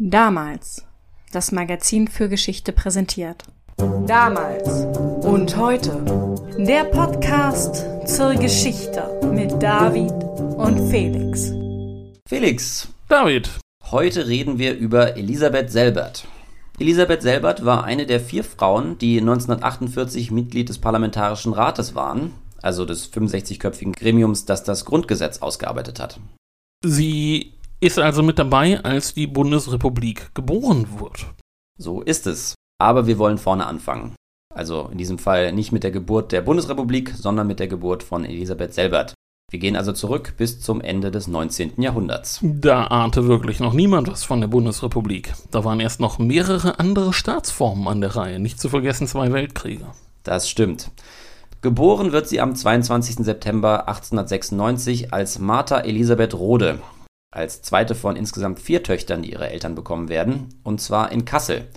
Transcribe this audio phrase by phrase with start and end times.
[0.00, 0.84] Damals.
[1.32, 3.42] Das Magazin für Geschichte präsentiert.
[4.06, 4.86] Damals
[5.24, 6.44] und heute.
[6.56, 10.12] Der Podcast zur Geschichte mit David
[10.56, 11.52] und Felix.
[12.28, 13.50] Felix, David,
[13.90, 16.28] heute reden wir über Elisabeth Selbert.
[16.78, 22.84] Elisabeth Selbert war eine der vier Frauen, die 1948 Mitglied des Parlamentarischen Rates waren, also
[22.84, 26.20] des 65-köpfigen Gremiums, das das Grundgesetz ausgearbeitet hat.
[26.84, 31.26] sie ist also mit dabei, als die Bundesrepublik geboren wird.
[31.78, 32.54] So ist es.
[32.80, 34.14] Aber wir wollen vorne anfangen.
[34.54, 38.24] Also in diesem Fall nicht mit der Geburt der Bundesrepublik, sondern mit der Geburt von
[38.24, 39.14] Elisabeth Selbert.
[39.50, 41.80] Wir gehen also zurück bis zum Ende des 19.
[41.80, 42.40] Jahrhunderts.
[42.42, 45.32] Da ahnte wirklich noch niemand was von der Bundesrepublik.
[45.50, 49.86] Da waren erst noch mehrere andere Staatsformen an der Reihe, nicht zu vergessen zwei Weltkriege.
[50.22, 50.90] Das stimmt.
[51.62, 53.24] Geboren wird sie am 22.
[53.24, 56.78] September 1896 als Martha Elisabeth Rode,
[57.30, 61.68] als zweite von insgesamt vier Töchtern, die ihre Eltern bekommen werden, und zwar in Kassel.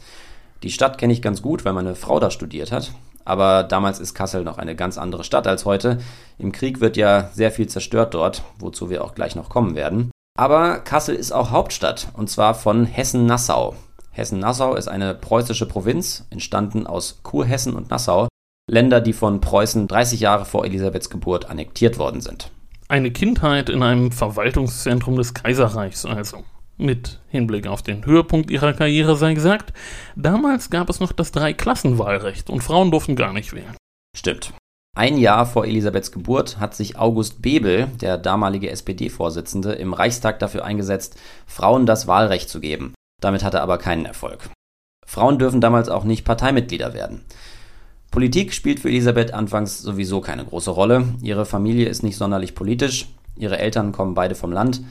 [0.63, 2.91] Die Stadt kenne ich ganz gut, weil meine Frau da studiert hat.
[3.25, 5.99] Aber damals ist Kassel noch eine ganz andere Stadt als heute.
[6.37, 10.11] Im Krieg wird ja sehr viel zerstört dort, wozu wir auch gleich noch kommen werden.
[10.37, 13.75] Aber Kassel ist auch Hauptstadt, und zwar von Hessen-Nassau.
[14.11, 18.27] Hessen-Nassau ist eine preußische Provinz, entstanden aus Kurhessen und Nassau,
[18.69, 22.51] Länder, die von Preußen 30 Jahre vor Elisabeths Geburt annektiert worden sind.
[22.91, 26.43] Eine Kindheit in einem Verwaltungszentrum des Kaiserreichs also.
[26.75, 29.71] Mit Hinblick auf den Höhepunkt ihrer Karriere sei gesagt,
[30.17, 33.77] damals gab es noch das Dreiklassenwahlrecht und Frauen durften gar nicht wählen.
[34.13, 34.53] Stimmt.
[34.93, 40.65] Ein Jahr vor Elisabeths Geburt hat sich August Bebel, der damalige SPD-Vorsitzende, im Reichstag dafür
[40.65, 42.93] eingesetzt, Frauen das Wahlrecht zu geben.
[43.21, 44.49] Damit hatte er aber keinen Erfolg.
[45.07, 47.23] Frauen dürfen damals auch nicht Parteimitglieder werden.
[48.11, 51.15] Politik spielt für Elisabeth anfangs sowieso keine große Rolle.
[51.21, 54.81] Ihre Familie ist nicht sonderlich politisch, ihre Eltern kommen beide vom Land,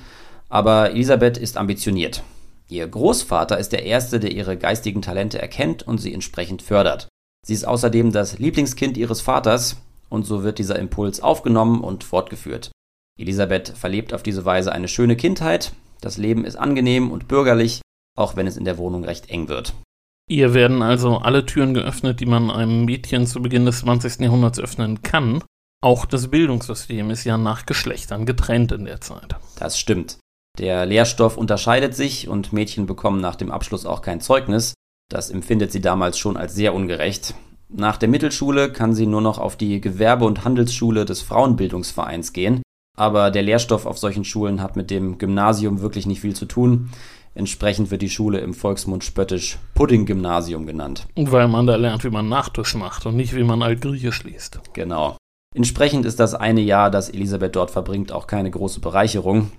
[0.49, 2.23] aber Elisabeth ist ambitioniert.
[2.71, 7.09] Ihr Großvater ist der Erste, der ihre geistigen Talente erkennt und sie entsprechend fördert.
[7.47, 9.77] Sie ist außerdem das Lieblingskind ihres Vaters
[10.09, 12.71] und so wird dieser Impuls aufgenommen und fortgeführt.
[13.19, 17.83] Elisabeth verlebt auf diese Weise eine schöne Kindheit, das Leben ist angenehm und bürgerlich,
[18.17, 19.75] auch wenn es in der Wohnung recht eng wird.
[20.31, 24.21] Ihr werden also alle Türen geöffnet, die man einem Mädchen zu Beginn des 20.
[24.21, 25.43] Jahrhunderts öffnen kann.
[25.83, 29.35] Auch das Bildungssystem ist ja nach Geschlechtern getrennt in der Zeit.
[29.59, 30.19] Das stimmt.
[30.57, 34.75] Der Lehrstoff unterscheidet sich und Mädchen bekommen nach dem Abschluss auch kein Zeugnis.
[35.11, 37.35] Das empfindet sie damals schon als sehr ungerecht.
[37.69, 42.63] Nach der Mittelschule kann sie nur noch auf die Gewerbe- und Handelsschule des Frauenbildungsvereins gehen.
[42.97, 46.91] Aber der Lehrstoff auf solchen Schulen hat mit dem Gymnasium wirklich nicht viel zu tun.
[47.35, 51.07] Entsprechend wird die Schule im Volksmund spöttisch Pudding-Gymnasium genannt.
[51.17, 54.61] Weil man da lernt, wie man Nachtisch macht und nicht, wie man Altgriechisch liest.
[54.73, 55.17] Genau.
[55.55, 59.51] Entsprechend ist das eine Jahr, das Elisabeth dort verbringt, auch keine große Bereicherung.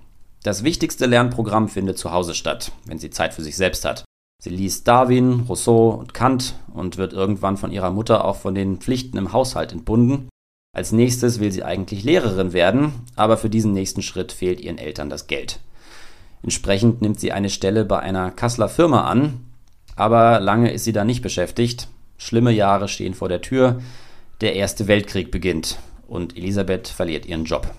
[0.42, 4.04] Das wichtigste Lernprogramm findet zu Hause statt, wenn sie Zeit für sich selbst hat.
[4.42, 8.78] Sie liest Darwin, Rousseau und Kant und wird irgendwann von ihrer Mutter auch von den
[8.78, 10.28] Pflichten im Haushalt entbunden.
[10.74, 15.10] Als nächstes will sie eigentlich Lehrerin werden, aber für diesen nächsten Schritt fehlt ihren Eltern
[15.10, 15.60] das Geld.
[16.42, 19.40] Entsprechend nimmt sie eine Stelle bei einer Kasseler Firma an,
[19.96, 21.88] aber lange ist sie da nicht beschäftigt.
[22.16, 23.80] Schlimme Jahre stehen vor der Tür,
[24.40, 27.72] der Erste Weltkrieg beginnt und Elisabeth verliert ihren Job.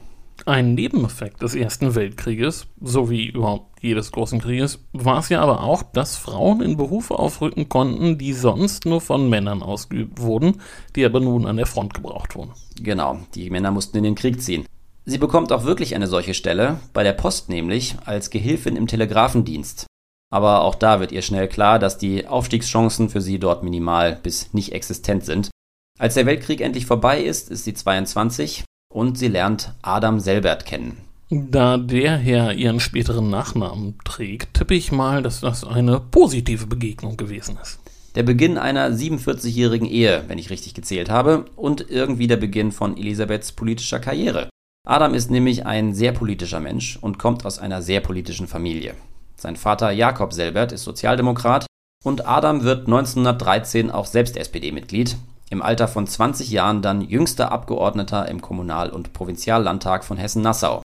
[0.45, 5.63] Ein Nebeneffekt des Ersten Weltkrieges, so wie überhaupt jedes großen Krieges, war es ja aber
[5.63, 10.61] auch, dass Frauen in Berufe aufrücken konnten, die sonst nur von Männern ausgeübt wurden,
[10.95, 12.51] die aber nun an der Front gebraucht wurden.
[12.81, 14.65] Genau, die Männer mussten in den Krieg ziehen.
[15.05, 19.85] Sie bekommt auch wirklich eine solche Stelle, bei der Post nämlich, als Gehilfin im Telegrafendienst.
[20.31, 24.53] Aber auch da wird ihr schnell klar, dass die Aufstiegschancen für sie dort minimal bis
[24.53, 25.51] nicht existent sind.
[25.99, 30.97] Als der Weltkrieg endlich vorbei ist, ist sie 22 und sie lernt Adam Selbert kennen.
[31.29, 37.17] Da der Herr ihren späteren Nachnamen trägt, tippe ich mal, dass das eine positive Begegnung
[37.17, 37.79] gewesen ist.
[38.15, 42.95] Der Beginn einer 47-jährigen Ehe, wenn ich richtig gezählt habe, und irgendwie der Beginn von
[42.95, 44.49] Elisabeths politischer Karriere.
[44.85, 48.95] Adam ist nämlich ein sehr politischer Mensch und kommt aus einer sehr politischen Familie.
[49.37, 51.65] Sein Vater Jakob Selbert ist Sozialdemokrat
[52.03, 55.15] und Adam wird 1913 auch selbst SPD-Mitglied,
[55.49, 60.81] im Alter von 20 Jahren dann jüngster Abgeordneter im Kommunal- und Provinziallandtag von Hessen-Nassau.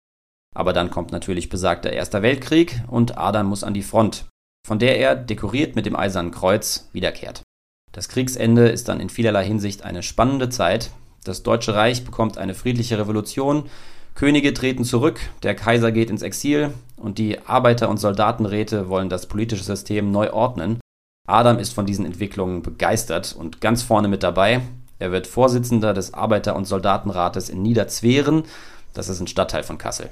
[0.55, 4.26] Aber dann kommt natürlich besagter Erster Weltkrieg und Adam muss an die Front,
[4.67, 7.43] von der er, dekoriert mit dem Eisernen Kreuz, wiederkehrt.
[7.93, 10.91] Das Kriegsende ist dann in vielerlei Hinsicht eine spannende Zeit.
[11.26, 13.64] Das Deutsche Reich bekommt eine friedliche Revolution,
[14.14, 19.26] Könige treten zurück, der Kaiser geht ins Exil und die Arbeiter- und Soldatenräte wollen das
[19.26, 20.78] politische System neu ordnen.
[21.28, 24.62] Adam ist von diesen Entwicklungen begeistert und ganz vorne mit dabei.
[25.00, 28.44] Er wird Vorsitzender des Arbeiter- und Soldatenrates in Niederzweren,
[28.94, 30.08] das ist ein Stadtteil von Kassel.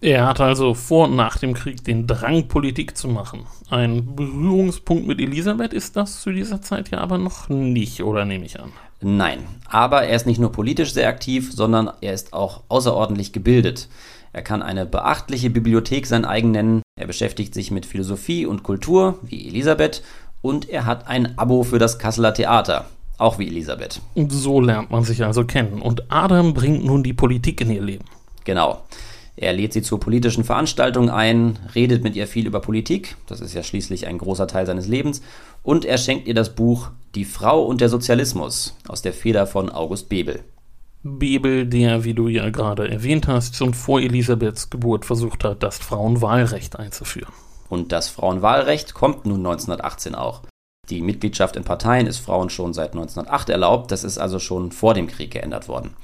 [0.00, 3.46] Er hat also vor und nach dem Krieg den Drang, Politik zu machen.
[3.70, 8.44] Ein Berührungspunkt mit Elisabeth ist das zu dieser Zeit ja aber noch nicht, oder nehme
[8.46, 8.72] ich an?
[9.06, 13.88] Nein, aber er ist nicht nur politisch sehr aktiv, sondern er ist auch außerordentlich gebildet.
[14.32, 19.18] Er kann eine beachtliche Bibliothek sein eigen nennen, er beschäftigt sich mit Philosophie und Kultur,
[19.20, 20.02] wie Elisabeth,
[20.40, 22.86] und er hat ein Abo für das Kasseler Theater,
[23.18, 24.00] auch wie Elisabeth.
[24.14, 25.82] Und so lernt man sich also kennen.
[25.82, 28.06] Und Adam bringt nun die Politik in ihr Leben.
[28.44, 28.84] Genau.
[29.36, 33.52] Er lädt sie zu politischen Veranstaltungen ein, redet mit ihr viel über Politik, das ist
[33.52, 35.22] ja schließlich ein großer Teil seines Lebens,
[35.62, 39.70] und er schenkt ihr das Buch Die Frau und der Sozialismus aus der Feder von
[39.70, 40.44] August Bebel.
[41.02, 45.78] Bebel, der, wie du ja gerade erwähnt hast, schon vor Elisabeths Geburt versucht hat, das
[45.78, 47.32] Frauenwahlrecht einzuführen.
[47.68, 50.42] Und das Frauenwahlrecht kommt nun 1918 auch.
[50.88, 54.94] Die Mitgliedschaft in Parteien ist Frauen schon seit 1908 erlaubt, das ist also schon vor
[54.94, 55.94] dem Krieg geändert worden.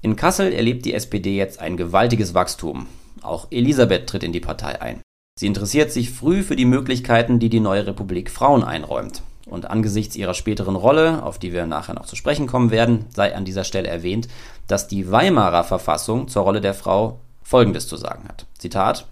[0.00, 2.86] In Kassel erlebt die SPD jetzt ein gewaltiges Wachstum.
[3.20, 5.02] Auch Elisabeth tritt in die Partei ein.
[5.38, 9.22] Sie interessiert sich früh für die Möglichkeiten, die die neue Republik Frauen einräumt.
[9.46, 13.34] Und angesichts ihrer späteren Rolle, auf die wir nachher noch zu sprechen kommen werden, sei
[13.34, 14.28] an dieser Stelle erwähnt,
[14.68, 18.46] dass die Weimarer Verfassung zur Rolle der Frau Folgendes zu sagen hat.
[18.58, 19.06] Zitat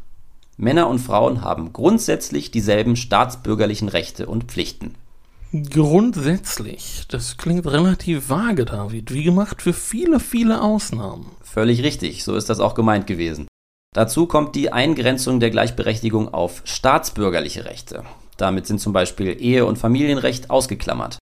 [0.56, 4.94] Männer und Frauen haben grundsätzlich dieselben staatsbürgerlichen Rechte und Pflichten.
[5.64, 11.30] Grundsätzlich, das klingt relativ vage, David, wie gemacht für viele, viele Ausnahmen.
[11.40, 13.46] Völlig richtig, so ist das auch gemeint gewesen.
[13.94, 18.04] Dazu kommt die Eingrenzung der Gleichberechtigung auf staatsbürgerliche Rechte.
[18.36, 21.18] Damit sind zum Beispiel Ehe- und Familienrecht ausgeklammert.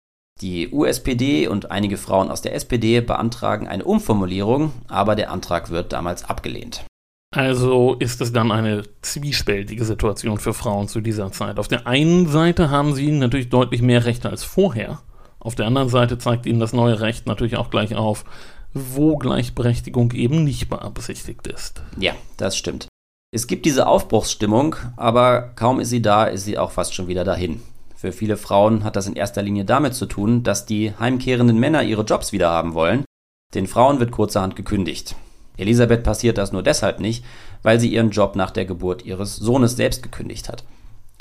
[0.41, 5.91] Die USPD und einige Frauen aus der SPD beantragen eine Umformulierung, aber der Antrag wird
[5.91, 6.85] damals abgelehnt.
[7.31, 11.59] Also ist es dann eine zwiespältige Situation für Frauen zu dieser Zeit.
[11.59, 14.99] Auf der einen Seite haben sie natürlich deutlich mehr Rechte als vorher.
[15.39, 18.25] Auf der anderen Seite zeigt ihnen das neue Recht natürlich auch gleich auf,
[18.73, 21.83] wo Gleichberechtigung eben nicht beabsichtigt ist.
[21.97, 22.87] Ja, das stimmt.
[23.31, 27.23] Es gibt diese Aufbruchsstimmung, aber kaum ist sie da, ist sie auch fast schon wieder
[27.23, 27.61] dahin.
[27.95, 31.83] Für viele Frauen hat das in erster Linie damit zu tun, dass die heimkehrenden Männer
[31.83, 33.05] ihre Jobs wieder haben wollen.
[33.53, 35.15] Den Frauen wird kurzerhand gekündigt.
[35.59, 37.23] Elisabeth passiert das nur deshalb nicht,
[37.63, 40.63] weil sie ihren Job nach der Geburt ihres Sohnes selbst gekündigt hat.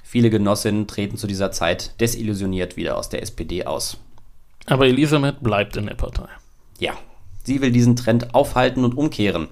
[0.03, 3.99] Viele Genossinnen treten zu dieser Zeit desillusioniert wieder aus der SPD aus.
[4.67, 6.29] Aber Elisabeth bleibt in der Partei.
[6.79, 6.93] Ja,
[7.45, 9.49] sie will diesen Trend aufhalten und umkehren.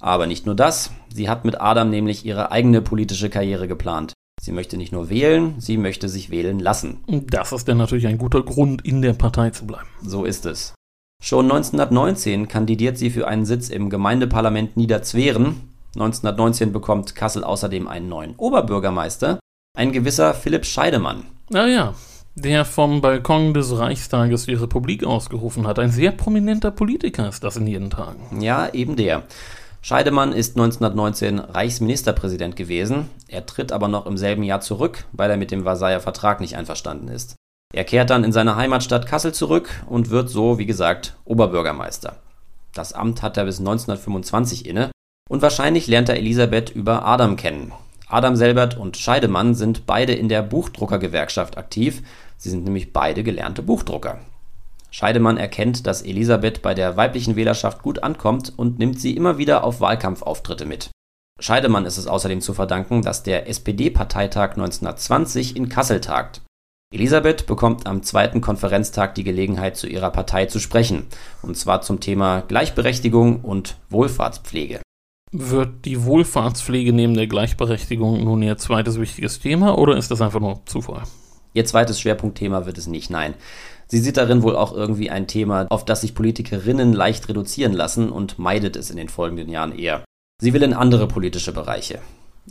[0.00, 4.12] Aber nicht nur das, sie hat mit Adam nämlich ihre eigene politische Karriere geplant.
[4.40, 7.00] Sie möchte nicht nur wählen, sie möchte sich wählen lassen.
[7.06, 9.88] Das ist dann natürlich ein guter Grund, in der Partei zu bleiben.
[10.02, 10.74] So ist es.
[11.28, 15.60] Schon 1919 kandidiert sie für einen Sitz im Gemeindeparlament Niederzweren.
[15.94, 19.38] 1919 bekommt Kassel außerdem einen neuen Oberbürgermeister,
[19.76, 21.24] ein gewisser Philipp Scheidemann.
[21.50, 21.94] Naja,
[22.34, 25.78] der vom Balkon des Reichstages die Republik ausgerufen hat.
[25.78, 28.40] Ein sehr prominenter Politiker ist das in jeden Tagen.
[28.40, 29.24] Ja, eben der.
[29.82, 33.10] Scheidemann ist 1919 Reichsministerpräsident gewesen.
[33.28, 36.56] Er tritt aber noch im selben Jahr zurück, weil er mit dem Versailler Vertrag nicht
[36.56, 37.36] einverstanden ist.
[37.74, 42.16] Er kehrt dann in seine Heimatstadt Kassel zurück und wird so, wie gesagt, Oberbürgermeister.
[42.72, 44.90] Das Amt hat er bis 1925 inne
[45.28, 47.72] und wahrscheinlich lernt er Elisabeth über Adam kennen.
[48.08, 52.02] Adam Selbert und Scheidemann sind beide in der Buchdruckergewerkschaft aktiv.
[52.38, 54.20] Sie sind nämlich beide gelernte Buchdrucker.
[54.90, 59.62] Scheidemann erkennt, dass Elisabeth bei der weiblichen Wählerschaft gut ankommt und nimmt sie immer wieder
[59.62, 60.90] auf Wahlkampfauftritte mit.
[61.38, 66.40] Scheidemann ist es außerdem zu verdanken, dass der SPD-Parteitag 1920 in Kassel tagt.
[66.90, 71.06] Elisabeth bekommt am zweiten Konferenztag die Gelegenheit, zu ihrer Partei zu sprechen,
[71.42, 74.80] und zwar zum Thema Gleichberechtigung und Wohlfahrtspflege.
[75.30, 80.40] Wird die Wohlfahrtspflege neben der Gleichberechtigung nun ihr zweites wichtiges Thema oder ist das einfach
[80.40, 81.02] nur Zufall?
[81.52, 83.34] Ihr zweites Schwerpunktthema wird es nicht, nein.
[83.86, 88.10] Sie sieht darin wohl auch irgendwie ein Thema, auf das sich Politikerinnen leicht reduzieren lassen
[88.10, 90.04] und meidet es in den folgenden Jahren eher.
[90.40, 92.00] Sie will in andere politische Bereiche.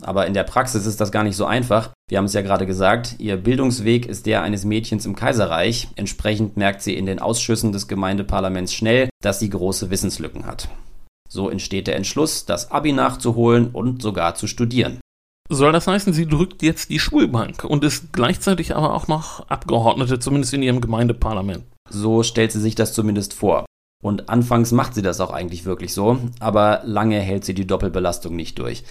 [0.00, 1.90] Aber in der Praxis ist das gar nicht so einfach.
[2.08, 5.88] Wir haben es ja gerade gesagt, ihr Bildungsweg ist der eines Mädchens im Kaiserreich.
[5.96, 10.68] Entsprechend merkt sie in den Ausschüssen des Gemeindeparlaments schnell, dass sie große Wissenslücken hat.
[11.28, 14.98] So entsteht der Entschluss, das Abi nachzuholen und sogar zu studieren.
[15.50, 20.18] Soll das heißen, sie drückt jetzt die Schulbank und ist gleichzeitig aber auch noch Abgeordnete,
[20.18, 21.64] zumindest in ihrem Gemeindeparlament?
[21.90, 23.64] So stellt sie sich das zumindest vor.
[24.02, 28.36] Und anfangs macht sie das auch eigentlich wirklich so, aber lange hält sie die Doppelbelastung
[28.36, 28.84] nicht durch.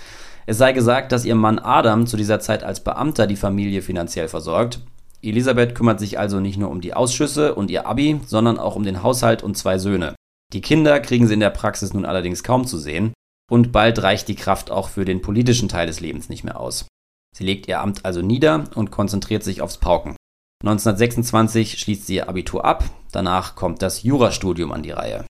[0.49, 4.29] Es sei gesagt, dass ihr Mann Adam zu dieser Zeit als Beamter die Familie finanziell
[4.29, 4.79] versorgt.
[5.21, 8.83] Elisabeth kümmert sich also nicht nur um die Ausschüsse und ihr Abi, sondern auch um
[8.83, 10.15] den Haushalt und zwei Söhne.
[10.53, 13.11] Die Kinder kriegen sie in der Praxis nun allerdings kaum zu sehen
[13.51, 16.87] und bald reicht die Kraft auch für den politischen Teil des Lebens nicht mehr aus.
[17.35, 20.15] Sie legt ihr Amt also nieder und konzentriert sich aufs Pauken.
[20.63, 25.25] 1926 schließt sie ihr Abitur ab, danach kommt das Jurastudium an die Reihe.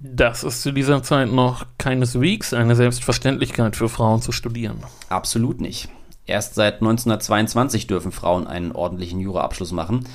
[0.00, 4.78] Das ist zu dieser Zeit noch keineswegs eine Selbstverständlichkeit für Frauen zu studieren.
[5.08, 5.88] Absolut nicht.
[6.24, 10.06] Erst seit 1922 dürfen Frauen einen ordentlichen Juraabschluss machen.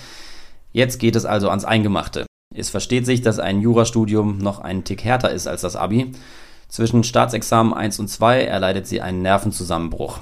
[0.72, 2.26] Jetzt geht es also ans Eingemachte.
[2.56, 6.14] Es versteht sich, dass ein Jurastudium noch einen Tick härter ist als das Abi.
[6.70, 10.20] Zwischen Staatsexamen 1 und 2 erleidet sie einen Nervenzusammenbruch.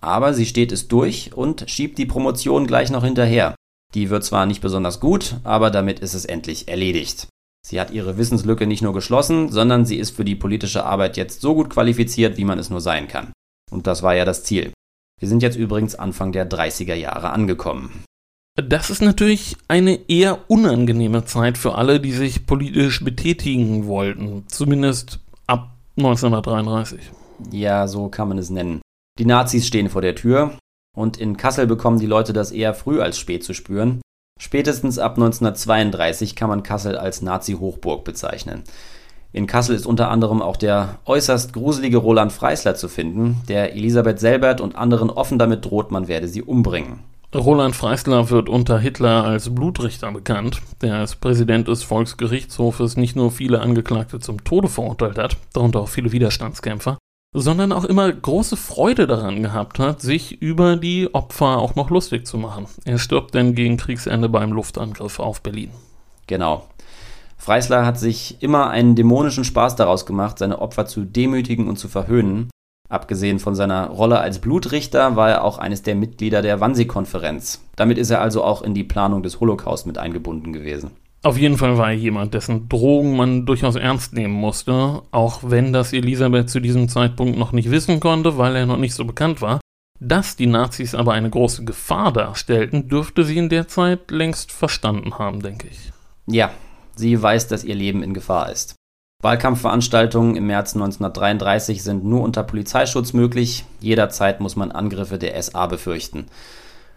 [0.00, 3.54] Aber sie steht es durch und schiebt die Promotion gleich noch hinterher.
[3.94, 7.28] Die wird zwar nicht besonders gut, aber damit ist es endlich erledigt.
[7.66, 11.40] Sie hat ihre Wissenslücke nicht nur geschlossen, sondern sie ist für die politische Arbeit jetzt
[11.40, 13.32] so gut qualifiziert, wie man es nur sein kann.
[13.70, 14.72] Und das war ja das Ziel.
[15.20, 18.04] Wir sind jetzt übrigens Anfang der 30er Jahre angekommen.
[18.56, 24.44] Das ist natürlich eine eher unangenehme Zeit für alle, die sich politisch betätigen wollten.
[24.48, 27.00] Zumindest ab 1933.
[27.52, 28.80] Ja, so kann man es nennen.
[29.18, 30.56] Die Nazis stehen vor der Tür
[30.96, 34.00] und in Kassel bekommen die Leute das eher früh als spät zu spüren.
[34.38, 38.62] Spätestens ab 1932 kann man Kassel als Nazi-Hochburg bezeichnen.
[39.32, 44.20] In Kassel ist unter anderem auch der äußerst gruselige Roland Freisler zu finden, der Elisabeth
[44.20, 47.00] Selbert und anderen offen damit droht, man werde sie umbringen.
[47.34, 53.30] Roland Freisler wird unter Hitler als Blutrichter bekannt, der als Präsident des Volksgerichtshofes nicht nur
[53.30, 56.96] viele Angeklagte zum Tode verurteilt hat, darunter auch viele Widerstandskämpfer,
[57.34, 62.26] sondern auch immer große Freude daran gehabt hat, sich über die Opfer auch noch lustig
[62.26, 62.66] zu machen.
[62.84, 65.70] Er stirbt denn gegen Kriegsende beim Luftangriff auf Berlin.
[66.26, 66.66] Genau.
[67.36, 71.88] Freisler hat sich immer einen dämonischen Spaß daraus gemacht, seine Opfer zu demütigen und zu
[71.88, 72.50] verhöhnen.
[72.88, 77.62] Abgesehen von seiner Rolle als Blutrichter war er auch eines der Mitglieder der Wannsee-Konferenz.
[77.76, 80.92] Damit ist er also auch in die Planung des Holocaust mit eingebunden gewesen.
[81.22, 85.72] Auf jeden Fall war er jemand, dessen Drohung man durchaus ernst nehmen musste, auch wenn
[85.72, 89.42] das Elisabeth zu diesem Zeitpunkt noch nicht wissen konnte, weil er noch nicht so bekannt
[89.42, 89.60] war.
[90.00, 95.18] Dass die Nazis aber eine große Gefahr darstellten, dürfte sie in der Zeit längst verstanden
[95.18, 95.92] haben, denke ich.
[96.26, 96.52] Ja,
[96.94, 98.76] sie weiß, dass ihr Leben in Gefahr ist.
[99.20, 103.64] Wahlkampfveranstaltungen im März 1933 sind nur unter Polizeischutz möglich.
[103.80, 106.26] Jederzeit muss man Angriffe der SA befürchten.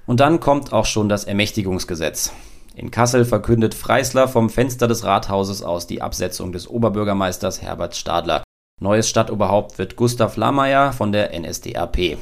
[0.05, 2.31] Und dann kommt auch schon das Ermächtigungsgesetz.
[2.81, 8.43] In Kassel verkündet Freisler vom Fenster des Rathauses aus die Absetzung des Oberbürgermeisters Herbert Stadler.
[8.81, 12.17] Neues Stadtoberhaupt wird Gustav Lammeyer von der NSDAP.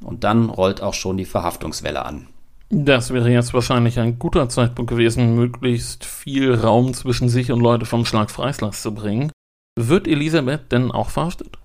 [0.00, 2.26] Und dann rollt auch schon die Verhaftungswelle an.
[2.70, 7.84] Das wäre jetzt wahrscheinlich ein guter Zeitpunkt gewesen, möglichst viel Raum zwischen sich und Leute
[7.84, 9.30] vom Schlag Freislers zu bringen.
[9.78, 11.58] Wird Elisabeth denn auch verhaftet?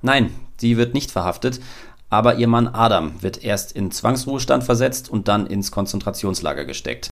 [0.00, 1.60] Nein, sie wird nicht verhaftet,
[2.08, 7.10] aber ihr Mann Adam wird erst in Zwangsruhestand versetzt und dann ins Konzentrationslager gesteckt.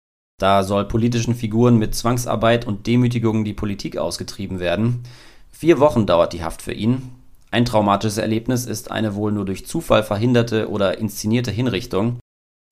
[0.44, 5.02] Da soll politischen Figuren mit Zwangsarbeit und Demütigungen die Politik ausgetrieben werden.
[5.50, 7.12] Vier Wochen dauert die Haft für ihn.
[7.50, 12.18] Ein traumatisches Erlebnis ist eine wohl nur durch Zufall verhinderte oder inszenierte Hinrichtung.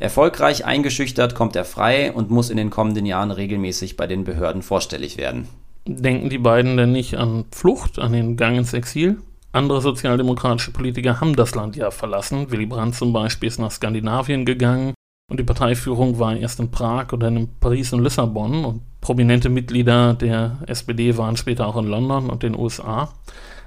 [0.02, 4.61] Erfolgreich eingeschüchtert kommt er frei und muss in den kommenden Jahren regelmäßig bei den Behörden
[4.61, 5.49] vorstellig werden.
[5.87, 9.23] Denken die beiden denn nicht an Flucht, an den Gang ins Exil?
[9.52, 12.50] Andere sozialdemokratische Politiker haben das Land ja verlassen.
[12.50, 14.93] Willy Brandt zum Beispiel ist nach Skandinavien gegangen.
[15.33, 18.67] Und die Parteiführung war erst in Prag und dann in Paris und Lissabon.
[18.67, 23.15] Und prominente Mitglieder der SPD waren später auch in London und den USA.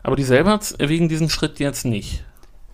[0.03, 2.23] Aber die Selberts erwägen diesen Schritt jetzt nicht.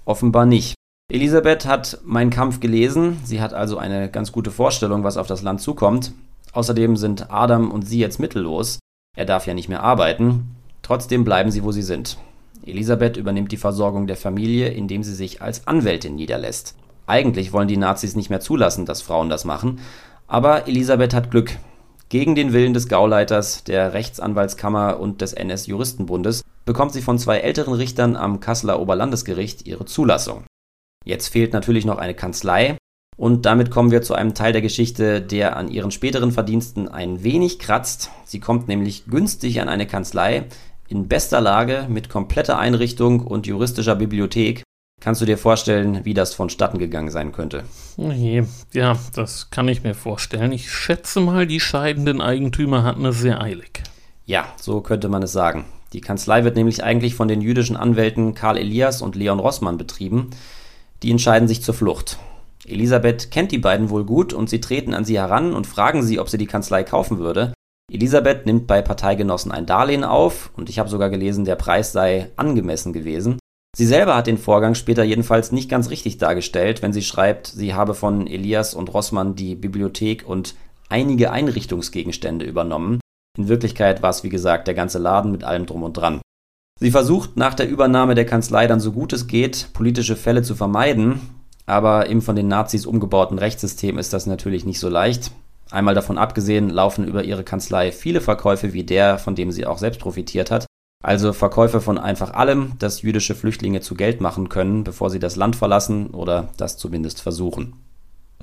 [0.04, 0.76] Offenbar nicht.
[1.10, 3.18] Elisabeth hat Mein Kampf gelesen.
[3.24, 6.12] Sie hat also eine ganz gute Vorstellung, was auf das Land zukommt.
[6.52, 8.80] Außerdem sind Adam und sie jetzt mittellos.
[9.16, 10.58] Er darf ja nicht mehr arbeiten.
[10.82, 12.18] Trotzdem bleiben sie, wo sie sind.
[12.66, 16.76] Elisabeth übernimmt die Versorgung der Familie, indem sie sich als Anwältin niederlässt.
[17.12, 19.82] Eigentlich wollen die Nazis nicht mehr zulassen, dass Frauen das machen,
[20.28, 21.58] aber Elisabeth hat Glück.
[22.08, 27.74] Gegen den Willen des Gauleiters, der Rechtsanwaltskammer und des NS-Juristenbundes bekommt sie von zwei älteren
[27.74, 30.46] Richtern am Kasseler Oberlandesgericht ihre Zulassung.
[31.04, 32.78] Jetzt fehlt natürlich noch eine Kanzlei,
[33.18, 37.26] und damit kommen wir zu einem Teil der Geschichte, der an ihren späteren Verdiensten ein
[37.26, 38.10] wenig kratzt.
[38.24, 40.46] Sie kommt nämlich günstig an eine Kanzlei,
[40.88, 44.64] in bester Lage, mit kompletter Einrichtung und juristischer Bibliothek
[45.02, 47.64] Kannst du dir vorstellen, wie das vonstatten gegangen sein könnte?
[47.98, 50.52] Nee, ja, das kann ich mir vorstellen.
[50.52, 53.82] Ich schätze mal, die scheidenden Eigentümer hatten es sehr eilig.
[54.28, 55.66] Ja, so könnte man es sagen.
[55.94, 60.30] Die Kanzlei wird nämlich eigentlich von den jüdischen Anwälten Karl Elias und Leon Rossmann betrieben.
[61.02, 62.20] Die entscheiden sich zur Flucht.
[62.68, 66.20] Elisabeth kennt die beiden wohl gut und sie treten an sie heran und fragen sie,
[66.20, 67.54] ob sie die Kanzlei kaufen würde.
[67.92, 72.30] Elisabeth nimmt bei Parteigenossen ein Darlehen auf und ich habe sogar gelesen, der Preis sei
[72.36, 73.41] angemessen gewesen.
[73.76, 77.74] Sie selber hat den Vorgang später jedenfalls nicht ganz richtig dargestellt, wenn sie schreibt, sie
[77.74, 80.56] habe von Elias und Rossmann die Bibliothek und
[80.90, 83.00] einige Einrichtungsgegenstände übernommen.
[83.38, 86.20] In Wirklichkeit war es wie gesagt der ganze Laden mit allem drum und dran.
[86.82, 90.54] Sie versucht nach der Übernahme der Kanzlei dann so gut es geht, politische Fälle zu
[90.54, 91.22] vermeiden,
[91.66, 95.32] aber im von den Nazis umgebauten Rechtssystem ist das natürlich nicht so leicht.
[95.70, 99.78] Einmal davon abgesehen laufen über ihre Kanzlei viele Verkäufe wie der, von dem sie auch
[99.78, 100.66] selbst profitiert hat.
[101.04, 105.36] Also Verkäufe von einfach allem, das jüdische Flüchtlinge zu Geld machen können, bevor sie das
[105.36, 107.74] Land verlassen oder das zumindest versuchen.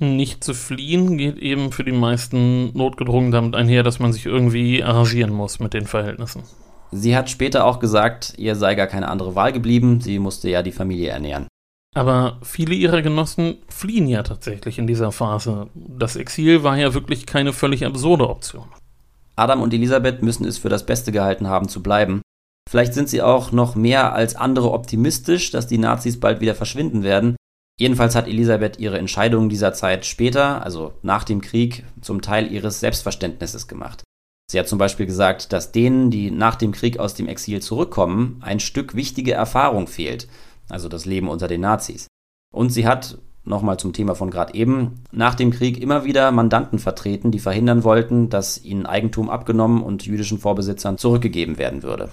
[0.01, 4.83] Nicht zu fliehen geht eben für die meisten notgedrungen damit einher, dass man sich irgendwie
[4.83, 6.43] arrangieren muss mit den Verhältnissen.
[6.91, 10.63] Sie hat später auch gesagt, ihr sei gar keine andere Wahl geblieben, sie musste ja
[10.63, 11.47] die Familie ernähren.
[11.95, 15.67] Aber viele ihrer Genossen fliehen ja tatsächlich in dieser Phase.
[15.73, 18.65] Das Exil war ja wirklich keine völlig absurde Option.
[19.35, 22.21] Adam und Elisabeth müssen es für das Beste gehalten haben zu bleiben.
[22.69, 27.03] Vielleicht sind sie auch noch mehr als andere optimistisch, dass die Nazis bald wieder verschwinden
[27.03, 27.35] werden,
[27.79, 32.81] Jedenfalls hat Elisabeth ihre Entscheidungen dieser Zeit später, also nach dem Krieg, zum Teil ihres
[32.81, 34.03] Selbstverständnisses gemacht.
[34.51, 38.41] Sie hat zum Beispiel gesagt, dass denen, die nach dem Krieg aus dem Exil zurückkommen,
[38.41, 40.27] ein Stück wichtige Erfahrung fehlt,
[40.67, 42.07] also das Leben unter den Nazis.
[42.53, 46.79] Und sie hat, nochmal zum Thema von gerade eben, nach dem Krieg immer wieder Mandanten
[46.79, 52.09] vertreten, die verhindern wollten, dass ihnen Eigentum abgenommen und jüdischen Vorbesitzern zurückgegeben werden würde.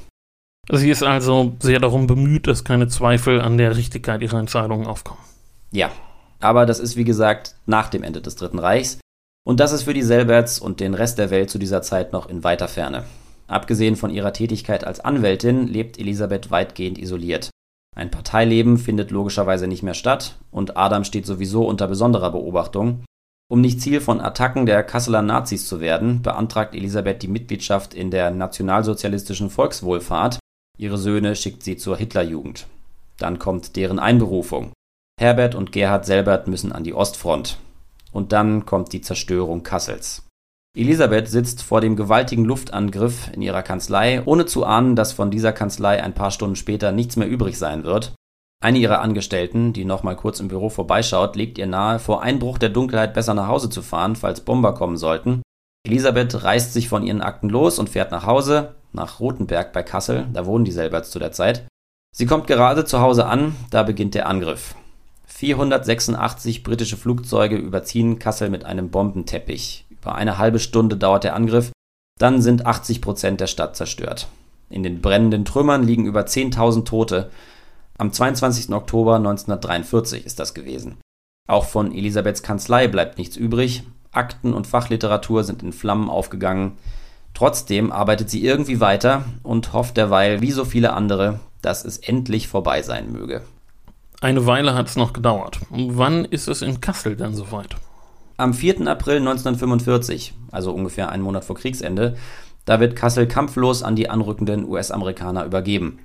[0.70, 5.20] Sie ist also sehr darum bemüht, dass keine Zweifel an der Richtigkeit ihrer Entscheidungen aufkommen.
[5.70, 5.90] Ja,
[6.40, 8.98] aber das ist wie gesagt nach dem Ende des Dritten Reichs.
[9.46, 12.28] Und das ist für die Selberts und den Rest der Welt zu dieser Zeit noch
[12.28, 13.04] in weiter Ferne.
[13.46, 17.50] Abgesehen von ihrer Tätigkeit als Anwältin lebt Elisabeth weitgehend isoliert.
[17.94, 23.04] Ein Parteileben findet logischerweise nicht mehr statt und Adam steht sowieso unter besonderer Beobachtung.
[23.48, 28.10] Um nicht Ziel von Attacken der Kasseler Nazis zu werden, beantragt Elisabeth die Mitgliedschaft in
[28.10, 30.40] der nationalsozialistischen Volkswohlfahrt.
[30.78, 32.66] Ihre Söhne schickt sie zur Hitlerjugend.
[33.18, 34.72] Dann kommt deren Einberufung.
[35.18, 37.58] Herbert und Gerhard Selbert müssen an die Ostfront.
[38.12, 40.22] Und dann kommt die Zerstörung Kassels.
[40.76, 45.54] Elisabeth sitzt vor dem gewaltigen Luftangriff in ihrer Kanzlei, ohne zu ahnen, dass von dieser
[45.54, 48.12] Kanzlei ein paar Stunden später nichts mehr übrig sein wird.
[48.62, 52.58] Eine ihrer Angestellten, die noch mal kurz im Büro vorbeischaut, legt ihr nahe, vor Einbruch
[52.58, 55.40] der Dunkelheit besser nach Hause zu fahren, falls Bomber kommen sollten.
[55.86, 60.26] Elisabeth reißt sich von ihren Akten los und fährt nach Hause, nach Rothenberg bei Kassel,
[60.32, 61.66] da wohnen die Selberts zu der Zeit.
[62.12, 64.74] Sie kommt gerade zu Hause an, da beginnt der Angriff.
[65.26, 69.84] 486 britische Flugzeuge überziehen Kassel mit einem Bombenteppich.
[69.90, 71.72] Über eine halbe Stunde dauert der Angriff,
[72.18, 74.28] dann sind 80 Prozent der Stadt zerstört.
[74.70, 77.30] In den brennenden Trümmern liegen über 10.000 Tote.
[77.98, 78.72] Am 22.
[78.72, 80.96] Oktober 1943 ist das gewesen.
[81.48, 83.84] Auch von Elisabeths Kanzlei bleibt nichts übrig.
[84.10, 86.78] Akten und Fachliteratur sind in Flammen aufgegangen.
[87.36, 92.48] Trotzdem arbeitet sie irgendwie weiter und hofft derweil, wie so viele andere, dass es endlich
[92.48, 93.42] vorbei sein möge.
[94.22, 95.58] Eine Weile hat es noch gedauert.
[95.68, 97.76] Wann ist es in Kassel denn soweit?
[98.38, 98.86] Am 4.
[98.88, 102.16] April 1945, also ungefähr einen Monat vor Kriegsende,
[102.64, 105.98] da wird Kassel kampflos an die anrückenden US-Amerikaner übergeben.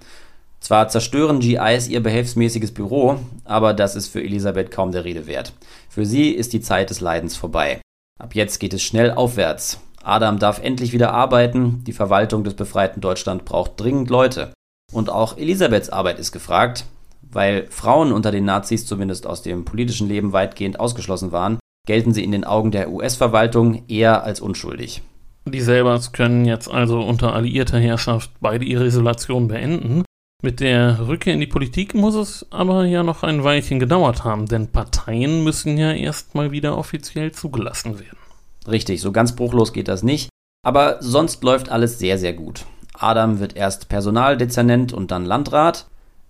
[0.59, 5.53] Zwar zerstören GIs ihr behelfsmäßiges Büro, aber das ist für Elisabeth kaum der Rede wert.
[5.87, 7.79] Für sie ist die Zeit des Leidens vorbei.
[8.19, 9.79] Ab jetzt geht es schnell aufwärts.
[10.03, 14.53] Adam darf endlich wieder arbeiten, die Verwaltung des befreiten Deutschland braucht dringend Leute.
[14.91, 16.85] Und auch Elisabeths Arbeit ist gefragt,
[17.21, 22.23] weil Frauen unter den Nazis zumindest aus dem politischen Leben weitgehend ausgeschlossen waren, gelten sie
[22.23, 25.01] in den Augen der US-Verwaltung eher als unschuldig.
[25.45, 30.03] Die Selbers können jetzt also unter alliierter Herrschaft beide ihre Isolation beenden.
[30.43, 34.47] Mit der Rückkehr in die Politik muss es aber ja noch ein Weilchen gedauert haben,
[34.47, 38.20] denn Parteien müssen ja erstmal wieder offiziell zugelassen werden.
[38.67, 40.29] Richtig, so ganz bruchlos geht das nicht,
[40.63, 42.65] aber sonst läuft alles sehr, sehr gut.
[42.93, 45.87] Adam wird erst Personaldezernent und dann Landrat.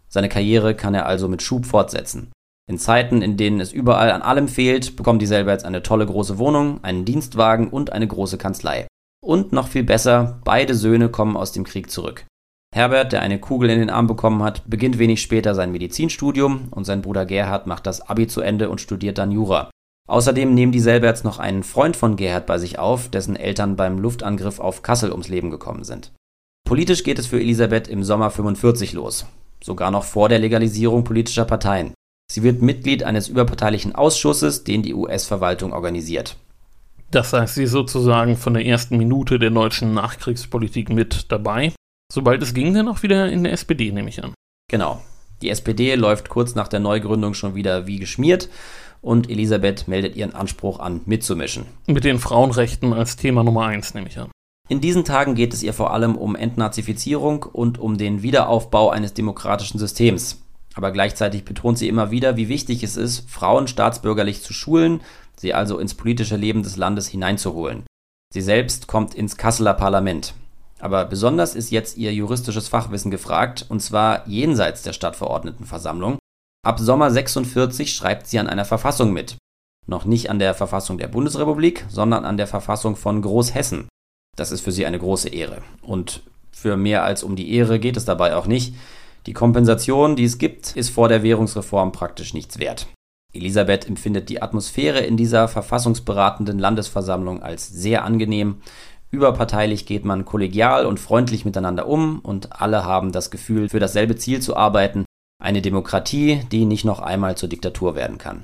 [0.08, 2.32] Seine Karriere kann er also mit Schub fortsetzen.
[2.70, 6.06] In Zeiten, in denen es überall an allem fehlt, bekommen die selber jetzt eine tolle
[6.06, 8.88] große Wohnung, einen Dienstwagen und eine große Kanzlei.
[9.22, 12.26] Und noch viel besser, beide Söhne kommen aus dem Krieg zurück.
[12.74, 16.86] Herbert, der eine Kugel in den Arm bekommen hat, beginnt wenig später sein Medizinstudium und
[16.86, 19.70] sein Bruder Gerhard macht das Abi zu Ende und studiert dann Jura.
[20.12, 23.97] Außerdem nehmen die Selberts noch einen Freund von Gerhard bei sich auf, dessen Eltern beim
[23.97, 26.12] Luftangriff auf Kassel ums Leben gekommen sind.
[26.67, 29.26] Politisch geht es für Elisabeth im Sommer 45 los
[29.63, 31.93] sogar noch vor der Legalisierung politischer Parteien.
[32.32, 36.38] Sie wird Mitglied eines überparteilichen Ausschusses, den die US-Verwaltung organisiert.
[37.12, 41.74] Das heißt, sie ist sozusagen von der ersten Minute der deutschen Nachkriegspolitik mit dabei.
[42.12, 44.34] Sobald es ging, dann auch wieder in der SPD, nehme ich an.
[44.69, 45.02] Genau.
[45.41, 48.47] Die SPD läuft kurz nach der Neugründung schon wieder wie geschmiert
[49.02, 51.66] und Elisabeth meldet ihren Anspruch an, mitzumischen.
[51.88, 54.30] Mit den Frauenrechten als Thema Nummer eins, nehme ich an.
[54.70, 59.14] In diesen Tagen geht es ihr vor allem um Entnazifizierung und um den Wiederaufbau eines
[59.14, 60.42] demokratischen Systems.
[60.76, 65.02] Aber gleichzeitig betont sie immer wieder, wie wichtig es ist, Frauen staatsbürgerlich zu schulen,
[65.36, 67.84] sie also ins politische Leben des Landes hineinzuholen.
[68.34, 70.34] Sie selbst kommt ins Kasseler Parlament.
[70.80, 76.18] Aber besonders ist jetzt ihr juristisches Fachwissen gefragt, und zwar jenseits der Stadtverordnetenversammlung.
[76.63, 79.36] Ab Sommer 46 schreibt sie an einer Verfassung mit.
[79.88, 83.88] Noch nicht an der Verfassung der Bundesrepublik, sondern an der Verfassung von Großhessen.
[84.38, 85.63] Das ist für sie eine große Ehre.
[85.82, 86.21] Und
[86.52, 88.76] Für mehr als um die Ehre geht es dabei auch nicht.
[89.26, 92.88] Die Kompensation, die es gibt, ist vor der Währungsreform praktisch nichts wert.
[93.34, 98.62] Elisabeth empfindet die Atmosphäre in dieser verfassungsberatenden Landesversammlung als sehr angenehm.
[99.10, 104.15] Überparteilich geht man kollegial und freundlich miteinander um und alle haben das Gefühl, für dasselbe
[104.17, 105.06] Ziel zu arbeiten,
[105.41, 108.43] eine Demokratie, die nicht noch einmal zur Diktatur werden kann.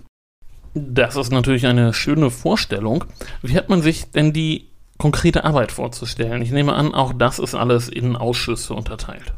[0.73, 3.05] Das ist natürlich eine schöne Vorstellung.
[3.41, 6.41] Wie hat man sich denn die konkrete Arbeit vorzustellen?
[6.41, 9.33] Ich nehme an, auch das ist alles in Ausschüsse unterteilt.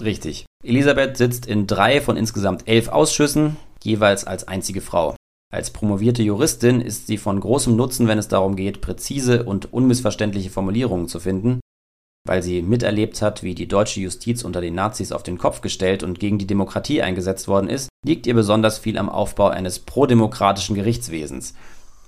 [0.00, 0.44] Richtig.
[0.62, 5.14] Elisabeth sitzt in drei von insgesamt elf Ausschüssen, jeweils als einzige Frau.
[5.52, 10.50] Als promovierte Juristin ist sie von großem Nutzen, wenn es darum geht, präzise und unmissverständliche
[10.50, 11.60] Formulierungen zu finden,
[12.26, 16.02] weil sie miterlebt hat, wie die deutsche Justiz unter den Nazis auf den Kopf gestellt
[16.02, 20.74] und gegen die Demokratie eingesetzt worden ist, liegt ihr besonders viel am Aufbau eines prodemokratischen
[20.74, 21.54] Gerichtswesens.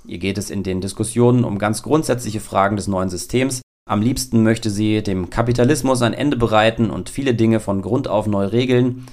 [0.07, 3.61] Ihr geht es in den Diskussionen um ganz grundsätzliche Fragen des neuen Systems.
[3.89, 8.27] Am liebsten möchte sie dem Kapitalismus ein Ende bereiten und viele Dinge von Grund auf
[8.27, 9.07] neu regeln.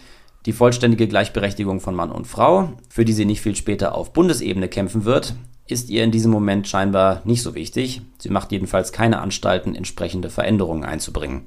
[0.45, 4.67] Die vollständige Gleichberechtigung von Mann und Frau, für die sie nicht viel später auf Bundesebene
[4.67, 5.35] kämpfen wird,
[5.67, 8.01] ist ihr in diesem Moment scheinbar nicht so wichtig.
[8.17, 11.45] Sie macht jedenfalls keine Anstalten, entsprechende Veränderungen einzubringen.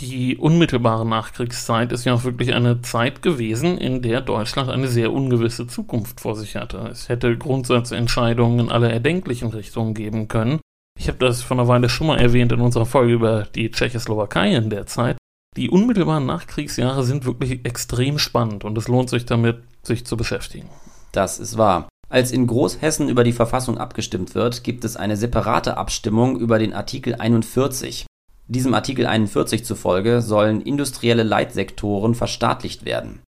[0.00, 5.10] Die unmittelbare Nachkriegszeit ist ja auch wirklich eine Zeit gewesen, in der Deutschland eine sehr
[5.10, 6.78] ungewisse Zukunft vor sich hatte.
[6.90, 10.60] Es hätte Grundsatzentscheidungen in alle erdenklichen Richtungen geben können.
[10.98, 14.54] Ich habe das vor einer Weile schon mal erwähnt in unserer Folge über die Tschechoslowakei
[14.54, 15.16] in der Zeit.
[15.56, 20.68] Die unmittelbaren Nachkriegsjahre sind wirklich extrem spannend und es lohnt sich damit, sich zu beschäftigen.
[21.12, 21.88] Das ist wahr.
[22.08, 26.72] Als in Großhessen über die Verfassung abgestimmt wird, gibt es eine separate Abstimmung über den
[26.72, 28.06] Artikel 41.
[28.46, 33.22] Diesem Artikel 41 zufolge sollen industrielle Leitsektoren verstaatlicht werden.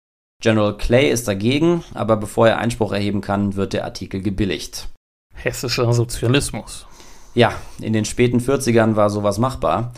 [0.43, 4.89] General Clay ist dagegen, aber bevor er Einspruch erheben kann, wird der Artikel gebilligt.
[5.33, 6.85] Hessischer Sozialismus.
[7.33, 9.93] Ja, in den späten 40ern war sowas machbar.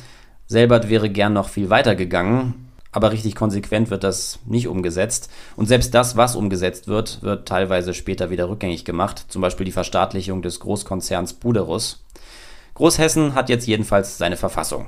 [0.47, 5.29] Selbert wäre gern noch viel weiter gegangen, aber richtig konsequent wird das nicht umgesetzt.
[5.55, 9.71] Und selbst das, was umgesetzt wird, wird teilweise später wieder rückgängig gemacht, zum Beispiel die
[9.71, 12.03] Verstaatlichung des Großkonzerns Buderus.
[12.73, 14.87] Großhessen hat jetzt jedenfalls seine Verfassung.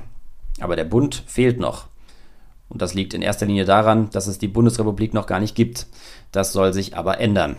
[0.60, 1.88] Aber der Bund fehlt noch.
[2.70, 5.88] Und das liegt in erster Linie daran, dass es die Bundesrepublik noch gar nicht gibt.
[6.32, 7.58] Das soll sich aber ändern.